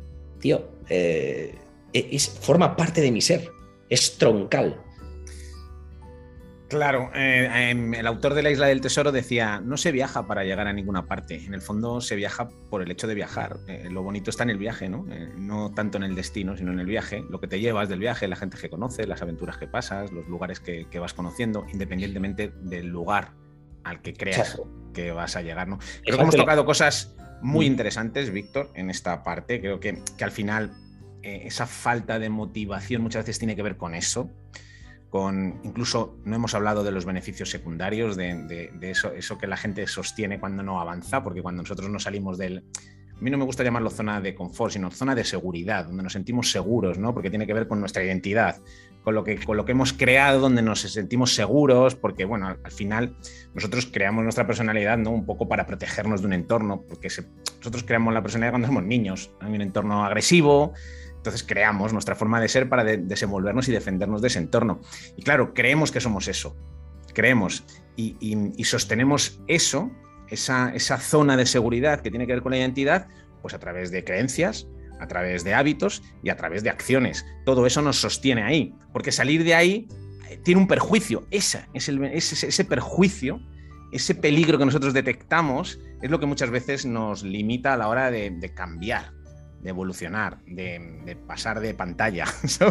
tío, 0.44 0.70
eh, 0.90 1.56
es, 1.94 2.30
forma 2.30 2.76
parte 2.76 3.00
de 3.00 3.12
mi 3.12 3.22
ser, 3.22 3.50
es 3.90 4.18
troncal. 4.18 4.78
Claro, 6.68 7.12
eh, 7.14 7.70
em, 7.70 7.94
el 7.94 8.06
autor 8.08 8.34
de 8.34 8.44
La 8.44 8.52
Isla 8.52 8.68
del 8.68 8.82
Tesoro 8.82 9.14
decía, 9.14 9.62
no 9.64 9.78
se 9.78 9.94
viaja 9.94 10.28
para 10.28 10.44
llegar 10.44 10.68
a 10.68 10.74
ninguna 10.74 11.06
parte, 11.06 11.36
en 11.46 11.54
el 11.54 11.62
fondo 11.62 12.02
se 12.02 12.18
viaja 12.18 12.50
por 12.70 12.82
el 12.82 12.92
hecho 12.92 13.08
de 13.08 13.16
viajar. 13.16 13.58
Eh, 13.68 13.88
lo 13.90 14.04
bonito 14.04 14.30
está 14.30 14.44
en 14.44 14.50
el 14.50 14.58
viaje, 14.58 14.90
¿no? 14.90 15.06
Eh, 15.10 15.32
no 15.38 15.72
tanto 15.72 15.98
en 15.98 16.04
el 16.04 16.14
destino, 16.14 16.58
sino 16.58 16.74
en 16.74 16.80
el 16.80 16.88
viaje, 16.88 17.24
lo 17.30 17.40
que 17.40 17.48
te 17.48 17.62
llevas 17.62 17.88
del 17.88 18.00
viaje, 18.00 18.28
la 18.28 18.36
gente 18.36 18.58
que 18.58 18.70
conoces, 18.70 19.08
las 19.08 19.22
aventuras 19.22 19.58
que 19.58 19.68
pasas, 19.68 20.12
los 20.12 20.28
lugares 20.28 20.60
que, 20.60 21.00
vas 21.00 21.14
conociendo, 21.14 21.66
independientemente 21.72 22.52
del 22.64 22.88
lugar 22.88 23.32
al 23.86 24.02
que 24.02 24.14
creas 24.14 24.60
que 24.94 25.12
vas 25.12 25.38
a 25.38 25.42
llegar, 25.42 25.70
¿no? 25.70 25.80
Creo 26.04 26.18
que 26.18 26.24
hemos 26.24 26.36
tocado 26.36 26.66
cosas 26.66 27.16
muy 27.44 27.66
interesantes, 27.66 28.32
Víctor, 28.32 28.72
en 28.74 28.90
esta 28.90 29.24
parte. 29.24 29.60
Creo 29.60 29.80
que, 29.80 30.02
que 30.18 30.24
al 30.24 30.32
final 30.32 30.72
esa 31.22 31.68
falta 31.68 32.20
de 32.20 32.30
motivación 32.30 33.02
muchas 33.02 33.26
veces 33.26 33.40
tiene 33.40 33.56
que 33.56 33.64
ver 33.64 33.78
con 33.78 33.96
eso 33.96 34.30
con 35.14 35.60
incluso 35.64 36.18
no 36.26 36.36
hemos 36.36 36.56
hablado 36.56 36.84
de 36.84 36.90
los 36.90 37.06
beneficios 37.06 37.52
secundarios, 37.52 38.16
de, 38.16 38.72
eso, 38.82 39.14
eso 39.14 39.38
que 39.38 39.46
la 39.46 39.58
gente 39.58 39.86
sostiene 39.86 40.40
cuando 40.40 40.64
no 40.64 40.82
avanza, 40.82 41.24
porque 41.24 41.44
cuando 41.44 41.62
nosotros 41.62 41.88
no 41.88 42.00
salimos 42.00 42.40
del, 42.40 42.64
a 43.16 43.22
mí 43.22 43.30
no 43.30 43.38
me 43.38 43.46
gusta 43.46 43.64
llamarlo 43.64 43.92
zona 43.92 44.20
de 44.22 44.34
confort, 44.34 44.74
sino 44.74 44.90
zona 44.90 45.14
de 45.14 45.24
seguridad, 45.24 45.86
donde 45.86 46.02
nos 46.02 46.14
sentimos 46.14 46.50
seguros, 46.50 46.98
¿no? 46.98 47.14
Porque 47.14 47.30
tiene 47.30 47.46
que 47.46 47.54
ver 47.54 47.68
con 47.68 47.80
nuestra 47.80 48.04
identidad, 48.04 48.60
con 49.04 49.16
lo 49.16 49.24
que, 49.24 49.38
con 49.38 49.58
lo 49.58 49.66
que 49.66 49.74
hemos 49.74 49.94
creado, 49.94 50.40
donde 50.40 50.62
nos 50.62 50.82
sentimos 50.82 51.36
seguros, 51.36 51.96
porque, 51.96 52.26
bueno, 52.26 52.48
al, 52.48 52.72
final 52.72 53.16
nosotros 53.54 53.86
creamos 53.86 54.24
nuestra 54.24 54.48
personalidad, 54.48 54.98
¿no? 54.98 55.12
Un 55.12 55.26
poco 55.26 55.48
para 55.48 55.68
protegernos 55.68 56.22
de 56.22 56.28
un 56.28 56.34
entorno, 56.34 56.84
porque 56.88 57.10
nosotros 57.58 57.84
creamos 57.84 58.14
la 58.14 58.22
personalidad 58.22 58.54
cuando 58.54 58.68
somos 58.68 58.84
niños. 58.84 59.32
Hay 59.42 59.54
un 59.54 59.62
entorno 59.62 60.06
agresivo, 60.06 60.74
entonces 61.18 61.44
creamos 61.44 61.92
nuestra 61.92 62.16
forma 62.16 62.40
de 62.40 62.48
ser 62.48 62.70
para 62.70 62.84
desenvolvernos 62.84 63.68
y 63.68 63.72
defendernos 63.74 64.22
de 64.22 64.30
ese 64.30 64.40
entorno. 64.40 64.82
Y 65.18 65.24
claro, 65.24 65.54
creemos 65.54 65.92
que 65.92 66.00
somos 66.00 66.28
eso, 66.28 66.56
creemos 67.14 67.66
y, 67.96 68.64
sostenemos 68.64 69.42
eso, 69.48 69.92
esa, 70.30 70.74
esa, 70.74 70.98
zona 70.98 71.36
de 71.38 71.46
seguridad 71.46 72.00
que 72.00 72.10
tiene 72.10 72.26
que 72.26 72.34
ver 72.34 72.42
con 72.42 72.52
la 72.52 72.58
identidad, 72.58 73.08
pues 73.42 73.54
a 73.54 73.60
través 73.60 73.92
de 73.92 74.04
creencias, 74.04 74.68
a 75.04 75.08
través 75.08 75.44
de 75.44 75.54
hábitos 75.54 76.02
y 76.24 76.30
a 76.30 76.38
través 76.38 76.64
de 76.64 76.70
acciones. 76.70 77.26
Todo 77.46 77.68
eso 77.68 77.82
nos 77.82 77.98
sostiene 78.00 78.44
ahí, 78.44 78.74
porque 78.94 79.12
salir 79.12 79.44
de 79.44 79.54
ahí 79.54 79.88
eh, 80.30 80.40
tiene 80.44 80.62
un 80.62 80.68
perjuicio. 80.68 81.28
Esa, 81.30 81.68
es 81.74 81.90
ese, 81.90 82.66
perjuicio, 82.66 83.42
ese 83.92 84.16
peligro 84.16 84.58
que 84.58 84.66
nosotros 84.66 84.94
detectamos, 84.94 85.80
es 86.02 86.10
lo 86.10 86.20
que 86.20 86.26
muchas 86.26 86.50
veces 86.50 86.86
nos 86.86 87.24
limita 87.24 87.74
a 87.74 87.78
la 87.78 87.90
hora 87.90 88.12
de, 88.12 88.52
cambiar 88.56 89.12
de 89.62 89.70
evolucionar, 89.70 90.44
de, 90.46 91.18
pasar 91.28 91.62
de 91.62 91.74
pantalla, 91.74 92.26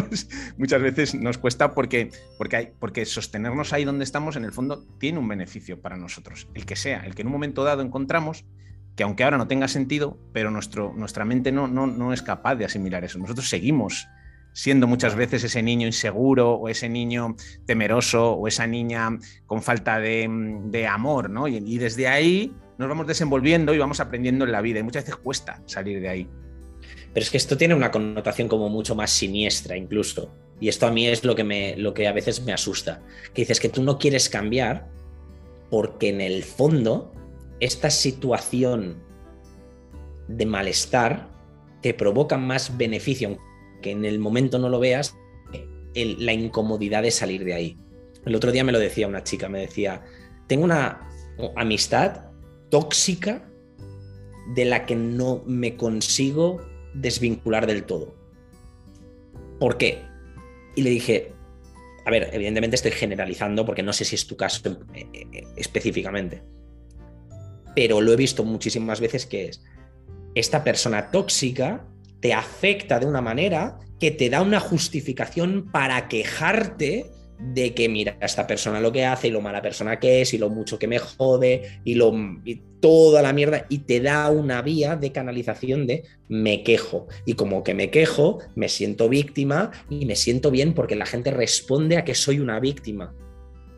Muchas 0.57 0.81
veces 0.81 1.15
nos 1.15 1.39
cuesta 1.39 1.73
porque, 1.73 2.11
porque, 2.37 2.71
porque 2.79 3.05
sostenernos 3.05 3.73
ahí 3.73 3.83
donde 3.83 4.03
estamos 4.03 4.35
en 4.35 4.45
el 4.45 4.51
fondo 4.51 4.85
tiene 4.99 5.17
un 5.17 5.27
beneficio 5.27 5.81
para 5.81 5.97
nosotros, 5.97 6.47
el 6.53 6.67
que 6.67 6.75
sea, 6.75 6.99
el 7.05 7.15
que 7.15 7.23
en 7.23 7.29
un 7.29 7.33
momento 7.33 7.63
dado 7.63 7.81
encontramos, 7.81 8.45
que 8.95 9.03
aunque 9.03 9.23
ahora 9.23 9.37
no 9.37 9.47
tenga 9.47 9.67
sentido, 9.67 10.17
pero 10.33 10.51
nuestro, 10.51 10.93
nuestra 10.95 11.25
mente 11.25 11.51
no, 11.51 11.67
no, 11.67 11.87
no 11.87 12.13
es 12.13 12.21
capaz 12.21 12.55
de 12.55 12.65
asimilar 12.65 13.03
eso. 13.03 13.17
Nosotros 13.19 13.49
seguimos 13.49 14.07
siendo 14.53 14.85
muchas 14.85 15.15
veces 15.15 15.43
ese 15.43 15.63
niño 15.63 15.87
inseguro 15.87 16.53
o 16.53 16.69
ese 16.69 16.87
niño 16.87 17.35
temeroso 17.65 18.33
o 18.33 18.47
esa 18.47 18.67
niña 18.67 19.17
con 19.47 19.63
falta 19.63 19.99
de, 19.99 20.87
amor, 20.89 21.29
¿no? 21.29 21.47
Y, 21.47 21.57
y, 21.57 21.77
desde 21.79 22.07
ahí 22.07 22.53
nos 22.77 22.87
vamos 22.87 23.07
desenvolviendo 23.07 23.73
y 23.73 23.79
vamos 23.79 23.99
aprendiendo 23.99 24.45
en 24.45 24.51
la 24.51 24.61
vida 24.61 24.79
y 24.79 24.83
muchas 24.83 25.05
veces 25.05 25.15
cuesta 25.17 25.61
salir 25.65 25.99
de 25.99 26.09
ahí. 26.09 26.29
Pero 27.13 27.23
es 27.23 27.29
que 27.29 27.37
esto 27.37 27.57
tiene 27.57 27.75
una 27.75 27.91
connotación 27.91 28.47
como 28.47 28.69
mucho 28.69 28.95
más 28.95 29.11
siniestra 29.11 29.77
incluso. 29.77 30.31
Y 30.59 30.69
esto 30.69 30.87
a 30.87 30.91
mí 30.91 31.07
es 31.07 31.23
lo 31.23 31.35
que, 31.35 31.43
me, 31.43 31.75
lo 31.77 31.93
que 31.93 32.07
a 32.07 32.11
veces 32.11 32.43
me 32.43 32.53
asusta. 32.53 33.01
Que 33.33 33.43
dices 33.43 33.59
que 33.59 33.69
tú 33.69 33.83
no 33.83 33.97
quieres 33.97 34.29
cambiar 34.29 34.87
porque 35.69 36.09
en 36.09 36.21
el 36.21 36.43
fondo 36.43 37.11
esta 37.63 37.89
situación 37.89 39.01
de 40.27 40.45
malestar 40.45 41.29
te 41.81 41.93
provoca 41.93 42.37
más 42.37 42.77
beneficio, 42.77 43.37
que 43.81 43.91
en 43.91 44.03
el 44.03 44.19
momento 44.19 44.59
no 44.59 44.67
lo 44.67 44.79
veas, 44.79 45.15
la 45.95 46.33
incomodidad 46.33 47.03
de 47.03 47.11
salir 47.11 47.45
de 47.45 47.53
ahí. 47.53 47.77
El 48.25 48.35
otro 48.35 48.51
día 48.51 48.63
me 48.63 48.71
lo 48.71 48.79
decía 48.79 49.07
una 49.07 49.23
chica, 49.23 49.47
me 49.47 49.61
decía, 49.61 50.03
tengo 50.47 50.65
una 50.65 51.09
amistad 51.55 52.31
tóxica 52.69 53.49
de 54.55 54.65
la 54.65 54.85
que 54.85 54.95
no 54.95 55.43
me 55.45 55.77
consigo 55.77 56.61
desvincular 56.93 57.65
del 57.65 57.85
todo. 57.85 58.13
¿Por 59.59 59.77
qué? 59.77 60.01
Y 60.75 60.81
le 60.81 60.89
dije, 60.89 61.31
a 62.05 62.11
ver, 62.11 62.29
evidentemente 62.33 62.75
estoy 62.75 62.91
generalizando 62.91 63.65
porque 63.65 63.83
no 63.83 63.93
sé 63.93 64.03
si 64.03 64.15
es 64.15 64.27
tu 64.27 64.35
caso 64.35 64.85
eh, 64.93 65.07
eh, 65.13 65.43
específicamente, 65.55 66.41
pero 67.75 68.01
lo 68.01 68.13
he 68.13 68.15
visto 68.15 68.43
muchísimas 68.43 68.99
veces 68.99 69.25
que 69.25 69.47
es, 69.47 69.63
esta 70.35 70.63
persona 70.63 71.11
tóxica 71.11 71.85
te 72.19 72.33
afecta 72.33 72.99
de 72.99 73.05
una 73.05 73.21
manera 73.21 73.79
que 73.99 74.11
te 74.11 74.29
da 74.29 74.41
una 74.41 74.59
justificación 74.59 75.69
para 75.71 76.07
quejarte 76.07 77.11
de 77.39 77.73
que 77.73 77.89
mira 77.89 78.17
esta 78.21 78.47
persona 78.47 78.79
lo 78.79 78.91
que 78.91 79.05
hace 79.05 79.27
y 79.27 79.31
lo 79.31 79.41
mala 79.41 79.61
persona 79.61 79.99
que 79.99 80.21
es 80.21 80.33
y 80.33 80.37
lo 80.37 80.49
mucho 80.49 80.79
que 80.79 80.87
me 80.87 80.99
jode 80.99 81.79
y, 81.83 81.95
lo, 81.95 82.13
toda 82.79 83.21
la 83.21 83.33
mierda 83.33 83.65
y 83.69 83.79
te 83.79 83.99
da 83.99 84.29
una 84.29 84.61
vía 84.61 84.95
de 84.95 85.11
canalización 85.11 85.85
de 85.85 86.03
me 86.29 86.63
quejo 86.63 87.07
y 87.25 87.33
como 87.33 87.63
que 87.63 87.73
me 87.73 87.89
quejo 87.89 88.39
me 88.55 88.69
siento 88.69 89.09
víctima 89.09 89.71
y 89.89 90.05
me 90.05 90.15
siento 90.15 90.51
bien 90.51 90.73
porque 90.73 90.95
la 90.95 91.05
gente 91.05 91.31
responde 91.31 91.97
a 91.97 92.05
que 92.05 92.15
soy 92.15 92.39
una 92.39 92.59
víctima. 92.59 93.13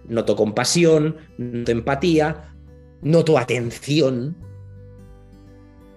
Noto 0.07 0.35
compasión, 0.35 1.17
noto 1.37 1.71
empatía, 1.71 2.54
noto 3.05 3.37
atención. 3.37 4.35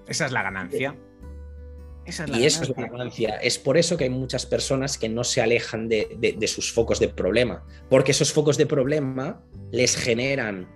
Esa 0.07 0.27
es 0.27 0.33
la 0.33 0.45
ganancia 0.45 0.97
y 2.27 2.45
eso 2.45 2.63
es 2.63 2.71
la 2.71 2.89
ganancia. 2.89 3.37
Es 3.37 3.59
por 3.59 3.77
eso 3.77 3.97
que 3.97 4.05
hay 4.05 4.11
muchas 4.11 4.47
personas 4.47 4.97
que 4.99 5.09
no 5.09 5.25
se 5.25 5.41
alejan 5.41 5.89
de, 5.89 6.39
sus 6.47 6.73
focos 6.73 7.01
de 7.01 7.09
problema, 7.09 7.65
porque 7.91 8.13
esos 8.13 8.33
focos 8.33 8.57
de 8.57 8.67
problema 8.67 9.43
les 9.71 9.97
generan 9.97 10.69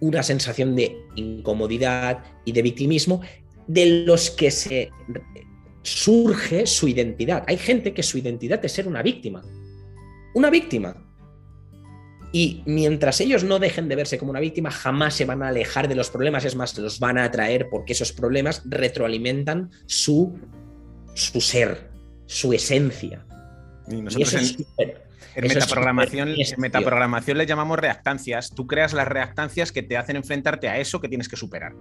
una 0.00 0.22
sensación 0.22 0.76
de 0.76 0.96
incomodidad 1.16 2.24
y 2.44 2.52
de 2.52 2.62
victimismo 2.62 3.20
de 3.66 4.04
los 4.06 4.30
que 4.30 4.50
se 4.50 4.90
surge 5.82 6.66
su 6.66 6.88
identidad. 6.88 7.44
Hay 7.46 7.58
gente 7.58 7.92
que 7.92 8.02
su 8.02 8.16
identidad 8.18 8.64
es 8.64 8.72
ser 8.72 8.88
una 8.88 9.02
víctima. 9.02 9.42
Una 10.34 10.50
víctima. 10.50 11.07
Y 12.30 12.62
mientras 12.66 13.20
ellos 13.20 13.42
no 13.42 13.58
dejen 13.58 13.88
de 13.88 13.96
verse 13.96 14.18
como 14.18 14.30
una 14.30 14.40
víctima, 14.40 14.70
jamás 14.70 15.14
se 15.14 15.24
van 15.24 15.42
a 15.42 15.48
alejar 15.48 15.88
de 15.88 15.94
los 15.94 16.10
problemas, 16.10 16.44
es 16.44 16.56
más, 16.56 16.76
los 16.78 16.98
van 16.98 17.16
a 17.16 17.24
atraer 17.24 17.68
porque 17.70 17.94
esos 17.94 18.12
problemas 18.12 18.62
retroalimentan 18.66 19.70
su 19.86 20.38
su 21.18 21.40
ser, 21.40 21.90
su 22.26 22.52
esencia. 22.52 23.26
Y 23.88 24.02
nosotros 24.02 24.56
en, 25.34 25.48
metaprogramación, 25.48 26.34
metaprogramación 26.56 27.38
le 27.38 27.46
llamamos 27.46 27.78
reactancias. 27.78 28.50
Tú 28.54 28.66
creas 28.66 28.92
las 28.92 29.08
reactancias 29.08 29.72
que 29.72 29.82
te 29.82 29.96
hacen 29.96 30.16
enfrentarte 30.16 30.68
a 30.68 30.78
eso 30.78 31.00
que 31.00 31.08
tienes 31.08 31.28
que 31.28 31.36
superar. 31.36 31.74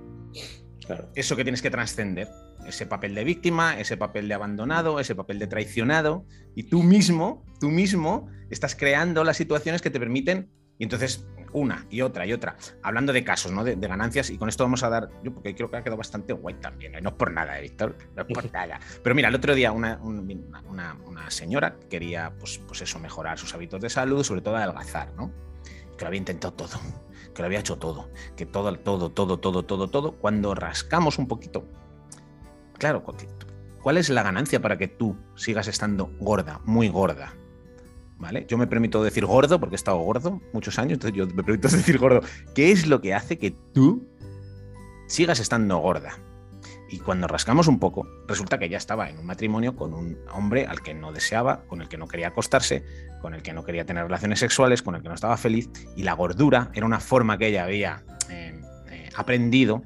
Eso 1.15 1.35
que 1.35 1.43
tienes 1.43 1.61
que 1.61 1.69
trascender. 1.69 2.29
Ese 2.65 2.85
papel 2.85 3.15
de 3.15 3.23
víctima, 3.23 3.79
ese 3.79 3.97
papel 3.97 4.27
de 4.27 4.33
abandonado, 4.33 4.99
ese 4.99 5.15
papel 5.15 5.39
de 5.39 5.47
traicionado. 5.47 6.25
Y 6.55 6.63
tú 6.63 6.83
mismo, 6.83 7.45
tú 7.59 7.69
mismo, 7.69 8.29
estás 8.49 8.75
creando 8.75 9.23
las 9.23 9.37
situaciones 9.37 9.81
que 9.81 9.89
te 9.89 9.99
permiten. 9.99 10.49
Y 10.79 10.83
entonces 10.83 11.25
una 11.53 11.85
y 11.89 12.01
otra 12.01 12.25
y 12.25 12.33
otra, 12.33 12.55
hablando 12.83 13.13
de 13.13 13.23
casos, 13.23 13.51
¿no? 13.51 13.63
De, 13.63 13.75
ganancias, 13.75 14.29
y 14.29 14.37
con 14.37 14.49
esto 14.49 14.63
vamos 14.63 14.83
a 14.83 14.89
dar, 14.89 15.09
yo 15.23 15.33
porque 15.33 15.55
creo 15.55 15.69
que 15.69 15.77
ha 15.77 15.83
quedado 15.83 15.97
bastante 15.97 16.33
guay 16.33 16.55
también, 16.55 16.95
¿eh? 16.95 17.01
no 17.01 17.09
es 17.09 17.15
por 17.15 17.31
nada, 17.31 17.57
¿eh, 17.57 17.61
Víctor, 17.61 17.95
no 18.15 18.23
es 18.23 18.27
por 18.27 18.51
nada. 18.53 18.79
Pero 19.03 19.15
mira, 19.15 19.29
el 19.29 19.35
otro 19.35 19.55
día 19.55 19.71
una, 19.71 19.99
una, 20.01 21.29
señora 21.29 21.75
quería, 21.89 22.33
pues, 22.39 22.59
pues 22.67 22.81
eso, 22.81 22.99
mejorar 22.99 23.37
sus 23.37 23.53
hábitos 23.53 23.81
de 23.81 23.89
salud, 23.89 24.23
sobre 24.23 24.41
todo 24.41 24.55
adelgazar, 24.55 25.13
¿no? 25.15 25.31
Que 25.97 26.03
lo 26.03 26.07
había 26.07 26.19
intentado 26.19 26.53
todo, 26.53 26.79
que 27.37 27.43
lo 27.43 27.45
había 27.45 27.59
hecho 27.59 27.77
todo, 27.77 28.09
que 28.35 28.47
todo, 28.47 28.73
todo, 28.79 29.11
todo, 29.11 29.37
todo, 29.37 29.63
todo, 29.63 29.87
todo, 29.87 30.11
cuando 30.13 30.55
rascamos 30.55 31.19
un 31.19 31.27
poquito, 31.27 31.65
claro, 32.79 33.05
¿cuál 33.83 33.97
es 33.97 34.09
la 34.09 34.23
ganancia 34.23 34.59
para 34.59 34.79
que 34.79 34.87
tú 34.87 35.15
sigas 35.35 35.67
estando 35.67 36.09
gorda, 36.19 36.61
muy 36.65 36.89
gorda? 36.89 37.35
¿vale? 38.17 38.47
Yo 38.47 38.57
me 38.57 38.65
permito 38.65 39.03
decir 39.03 39.23
gordo 39.27 39.59
porque 39.59 39.75
he 39.75 39.77
estado 39.77 39.99
gordo 39.99 40.41
muchos 40.51 40.79
años, 40.79 40.93
entonces 40.93 41.15
yo 41.15 41.27
me 41.27 41.43
permito 41.43 41.67
decir 41.71 41.99
gordo. 41.99 42.21
¿Qué 42.55 42.71
es 42.71 42.87
lo 42.87 43.01
que 43.01 43.13
hace 43.13 43.37
que 43.37 43.51
tú 43.51 44.07
sigas 45.05 45.39
estando 45.39 45.77
gorda? 45.77 46.17
Y 46.89 46.99
cuando 46.99 47.27
rascamos 47.27 47.67
un 47.67 47.79
poco, 47.79 48.07
resulta 48.27 48.57
que 48.57 48.69
ya 48.69 48.77
estaba 48.77 49.09
en 49.09 49.17
un 49.17 49.25
matrimonio 49.25 49.75
con 49.75 49.93
un 49.93 50.17
hombre 50.31 50.65
al 50.65 50.81
que 50.81 50.93
no 50.93 51.11
deseaba, 51.11 51.63
con 51.67 51.81
el 51.81 51.89
que 51.89 51.97
no 51.97 52.07
quería 52.07 52.29
acostarse, 52.29 52.83
con 53.21 53.33
el 53.33 53.41
que 53.41 53.53
no 53.53 53.63
quería 53.63 53.85
tener 53.85 54.03
relaciones 54.03 54.39
sexuales, 54.39 54.81
con 54.81 54.95
el 54.95 55.01
que 55.01 55.09
no 55.09 55.15
estaba 55.15 55.37
feliz. 55.37 55.69
Y 55.95 56.03
la 56.03 56.13
gordura 56.13 56.71
era 56.73 56.85
una 56.85 56.99
forma 56.99 57.37
que 57.37 57.47
ella 57.47 57.63
había 57.63 58.03
eh, 58.29 58.61
eh, 58.89 59.09
aprendido 59.15 59.83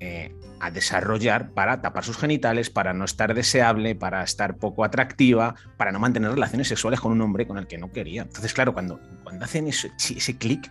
eh, 0.00 0.34
a 0.60 0.70
desarrollar 0.70 1.50
para 1.50 1.80
tapar 1.80 2.04
sus 2.04 2.18
genitales, 2.18 2.68
para 2.68 2.92
no 2.92 3.04
estar 3.04 3.34
deseable, 3.34 3.94
para 3.94 4.22
estar 4.22 4.56
poco 4.56 4.84
atractiva, 4.84 5.54
para 5.76 5.92
no 5.92 5.98
mantener 5.98 6.30
relaciones 6.30 6.68
sexuales 6.68 7.00
con 7.00 7.12
un 7.12 7.20
hombre 7.22 7.46
con 7.46 7.58
el 7.58 7.66
que 7.66 7.78
no 7.78 7.90
quería. 7.90 8.22
Entonces, 8.22 8.52
claro, 8.52 8.74
cuando, 8.74 9.00
cuando 9.22 9.44
hacen 9.44 9.66
ese 9.66 10.38
clic, 10.38 10.70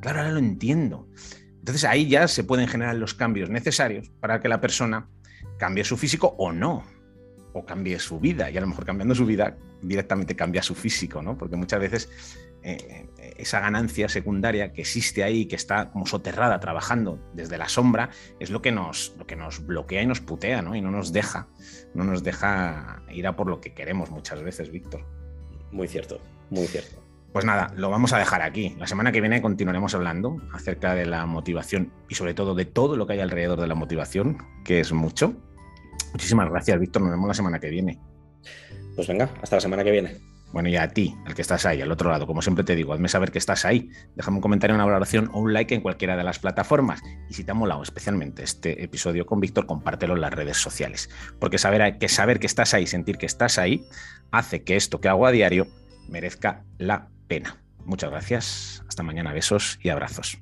claro, 0.00 0.20
ahora 0.20 0.32
lo 0.32 0.38
entiendo. 0.38 1.08
Entonces 1.58 1.84
ahí 1.84 2.08
ya 2.08 2.28
se 2.28 2.44
pueden 2.44 2.68
generar 2.68 2.96
los 2.96 3.14
cambios 3.14 3.50
necesarios 3.50 4.10
para 4.20 4.40
que 4.40 4.48
la 4.48 4.60
persona 4.60 5.08
cambie 5.58 5.84
su 5.84 5.96
físico 5.96 6.34
o 6.38 6.52
no, 6.52 6.84
o 7.52 7.64
cambie 7.64 7.98
su 7.98 8.20
vida. 8.20 8.50
Y 8.50 8.56
a 8.56 8.60
lo 8.60 8.66
mejor 8.66 8.84
cambiando 8.84 9.14
su 9.14 9.26
vida 9.26 9.56
directamente 9.82 10.34
cambia 10.34 10.62
su 10.62 10.74
físico, 10.74 11.22
¿no? 11.22 11.36
Porque 11.36 11.56
muchas 11.56 11.80
veces 11.80 12.10
eh, 12.62 13.08
eh, 13.18 13.34
esa 13.38 13.60
ganancia 13.60 14.08
secundaria 14.08 14.72
que 14.72 14.80
existe 14.80 15.22
ahí, 15.22 15.46
que 15.46 15.56
está 15.56 15.90
como 15.90 16.06
soterrada, 16.06 16.58
trabajando 16.60 17.20
desde 17.34 17.58
la 17.58 17.68
sombra, 17.68 18.10
es 18.40 18.50
lo 18.50 18.62
que 18.62 18.72
nos, 18.72 19.14
lo 19.18 19.26
que 19.26 19.36
nos 19.36 19.64
bloquea 19.64 20.02
y 20.02 20.06
nos 20.06 20.20
putea, 20.20 20.62
¿no? 20.62 20.74
Y 20.74 20.80
no 20.80 20.90
nos 20.90 21.12
deja, 21.12 21.48
no 21.94 22.04
nos 22.04 22.22
deja 22.22 23.02
ir 23.10 23.26
a 23.26 23.36
por 23.36 23.48
lo 23.48 23.60
que 23.60 23.74
queremos 23.74 24.10
muchas 24.10 24.42
veces, 24.42 24.70
Víctor. 24.70 25.04
Muy 25.70 25.86
cierto, 25.86 26.20
muy 26.50 26.66
cierto. 26.66 27.07
Pues 27.32 27.44
nada, 27.44 27.72
lo 27.76 27.90
vamos 27.90 28.12
a 28.12 28.18
dejar 28.18 28.42
aquí. 28.42 28.74
La 28.78 28.86
semana 28.86 29.12
que 29.12 29.20
viene 29.20 29.42
continuaremos 29.42 29.94
hablando 29.94 30.36
acerca 30.52 30.94
de 30.94 31.06
la 31.06 31.26
motivación 31.26 31.92
y 32.08 32.14
sobre 32.14 32.34
todo 32.34 32.54
de 32.54 32.64
todo 32.64 32.96
lo 32.96 33.06
que 33.06 33.14
hay 33.14 33.20
alrededor 33.20 33.60
de 33.60 33.66
la 33.66 33.74
motivación, 33.74 34.38
que 34.64 34.80
es 34.80 34.92
mucho. 34.92 35.34
Muchísimas 36.12 36.48
gracias, 36.48 36.80
Víctor. 36.80 37.02
Nos 37.02 37.10
vemos 37.10 37.28
la 37.28 37.34
semana 37.34 37.58
que 37.58 37.68
viene. 37.68 38.00
Pues 38.96 39.06
venga, 39.08 39.30
hasta 39.42 39.56
la 39.56 39.60
semana 39.60 39.84
que 39.84 39.90
viene. 39.90 40.16
Bueno, 40.52 40.70
y 40.70 40.76
a 40.76 40.88
ti, 40.88 41.14
al 41.26 41.34
que 41.34 41.42
estás 41.42 41.66
ahí, 41.66 41.82
al 41.82 41.92
otro 41.92 42.10
lado, 42.10 42.26
como 42.26 42.40
siempre 42.40 42.64
te 42.64 42.74
digo, 42.74 42.94
hazme 42.94 43.08
saber 43.08 43.30
que 43.30 43.38
estás 43.38 43.66
ahí. 43.66 43.90
Déjame 44.16 44.38
un 44.38 44.40
comentario, 44.40 44.74
una 44.74 44.86
valoración 44.86 45.28
o 45.34 45.40
un 45.40 45.52
like 45.52 45.74
en 45.74 45.82
cualquiera 45.82 46.16
de 46.16 46.24
las 46.24 46.38
plataformas. 46.38 47.02
Y 47.28 47.34
si 47.34 47.44
te 47.44 47.50
ha 47.50 47.54
molado 47.54 47.82
especialmente 47.82 48.42
este 48.42 48.82
episodio 48.82 49.26
con 49.26 49.40
Víctor, 49.40 49.66
compártelo 49.66 50.14
en 50.14 50.22
las 50.22 50.32
redes 50.32 50.56
sociales. 50.56 51.10
Porque 51.38 51.58
saber 51.58 51.98
que, 51.98 52.08
saber 52.08 52.40
que 52.40 52.46
estás 52.46 52.72
ahí, 52.72 52.86
sentir 52.86 53.18
que 53.18 53.26
estás 53.26 53.58
ahí, 53.58 53.84
hace 54.30 54.64
que 54.64 54.76
esto 54.76 55.02
que 55.02 55.08
hago 55.08 55.26
a 55.26 55.32
diario 55.32 55.66
merezca 56.08 56.64
la 56.78 57.10
pena. 57.28 57.56
Muchas 57.84 58.10
gracias. 58.10 58.82
Hasta 58.88 59.02
mañana. 59.02 59.32
Besos 59.32 59.78
y 59.82 59.90
abrazos. 59.90 60.38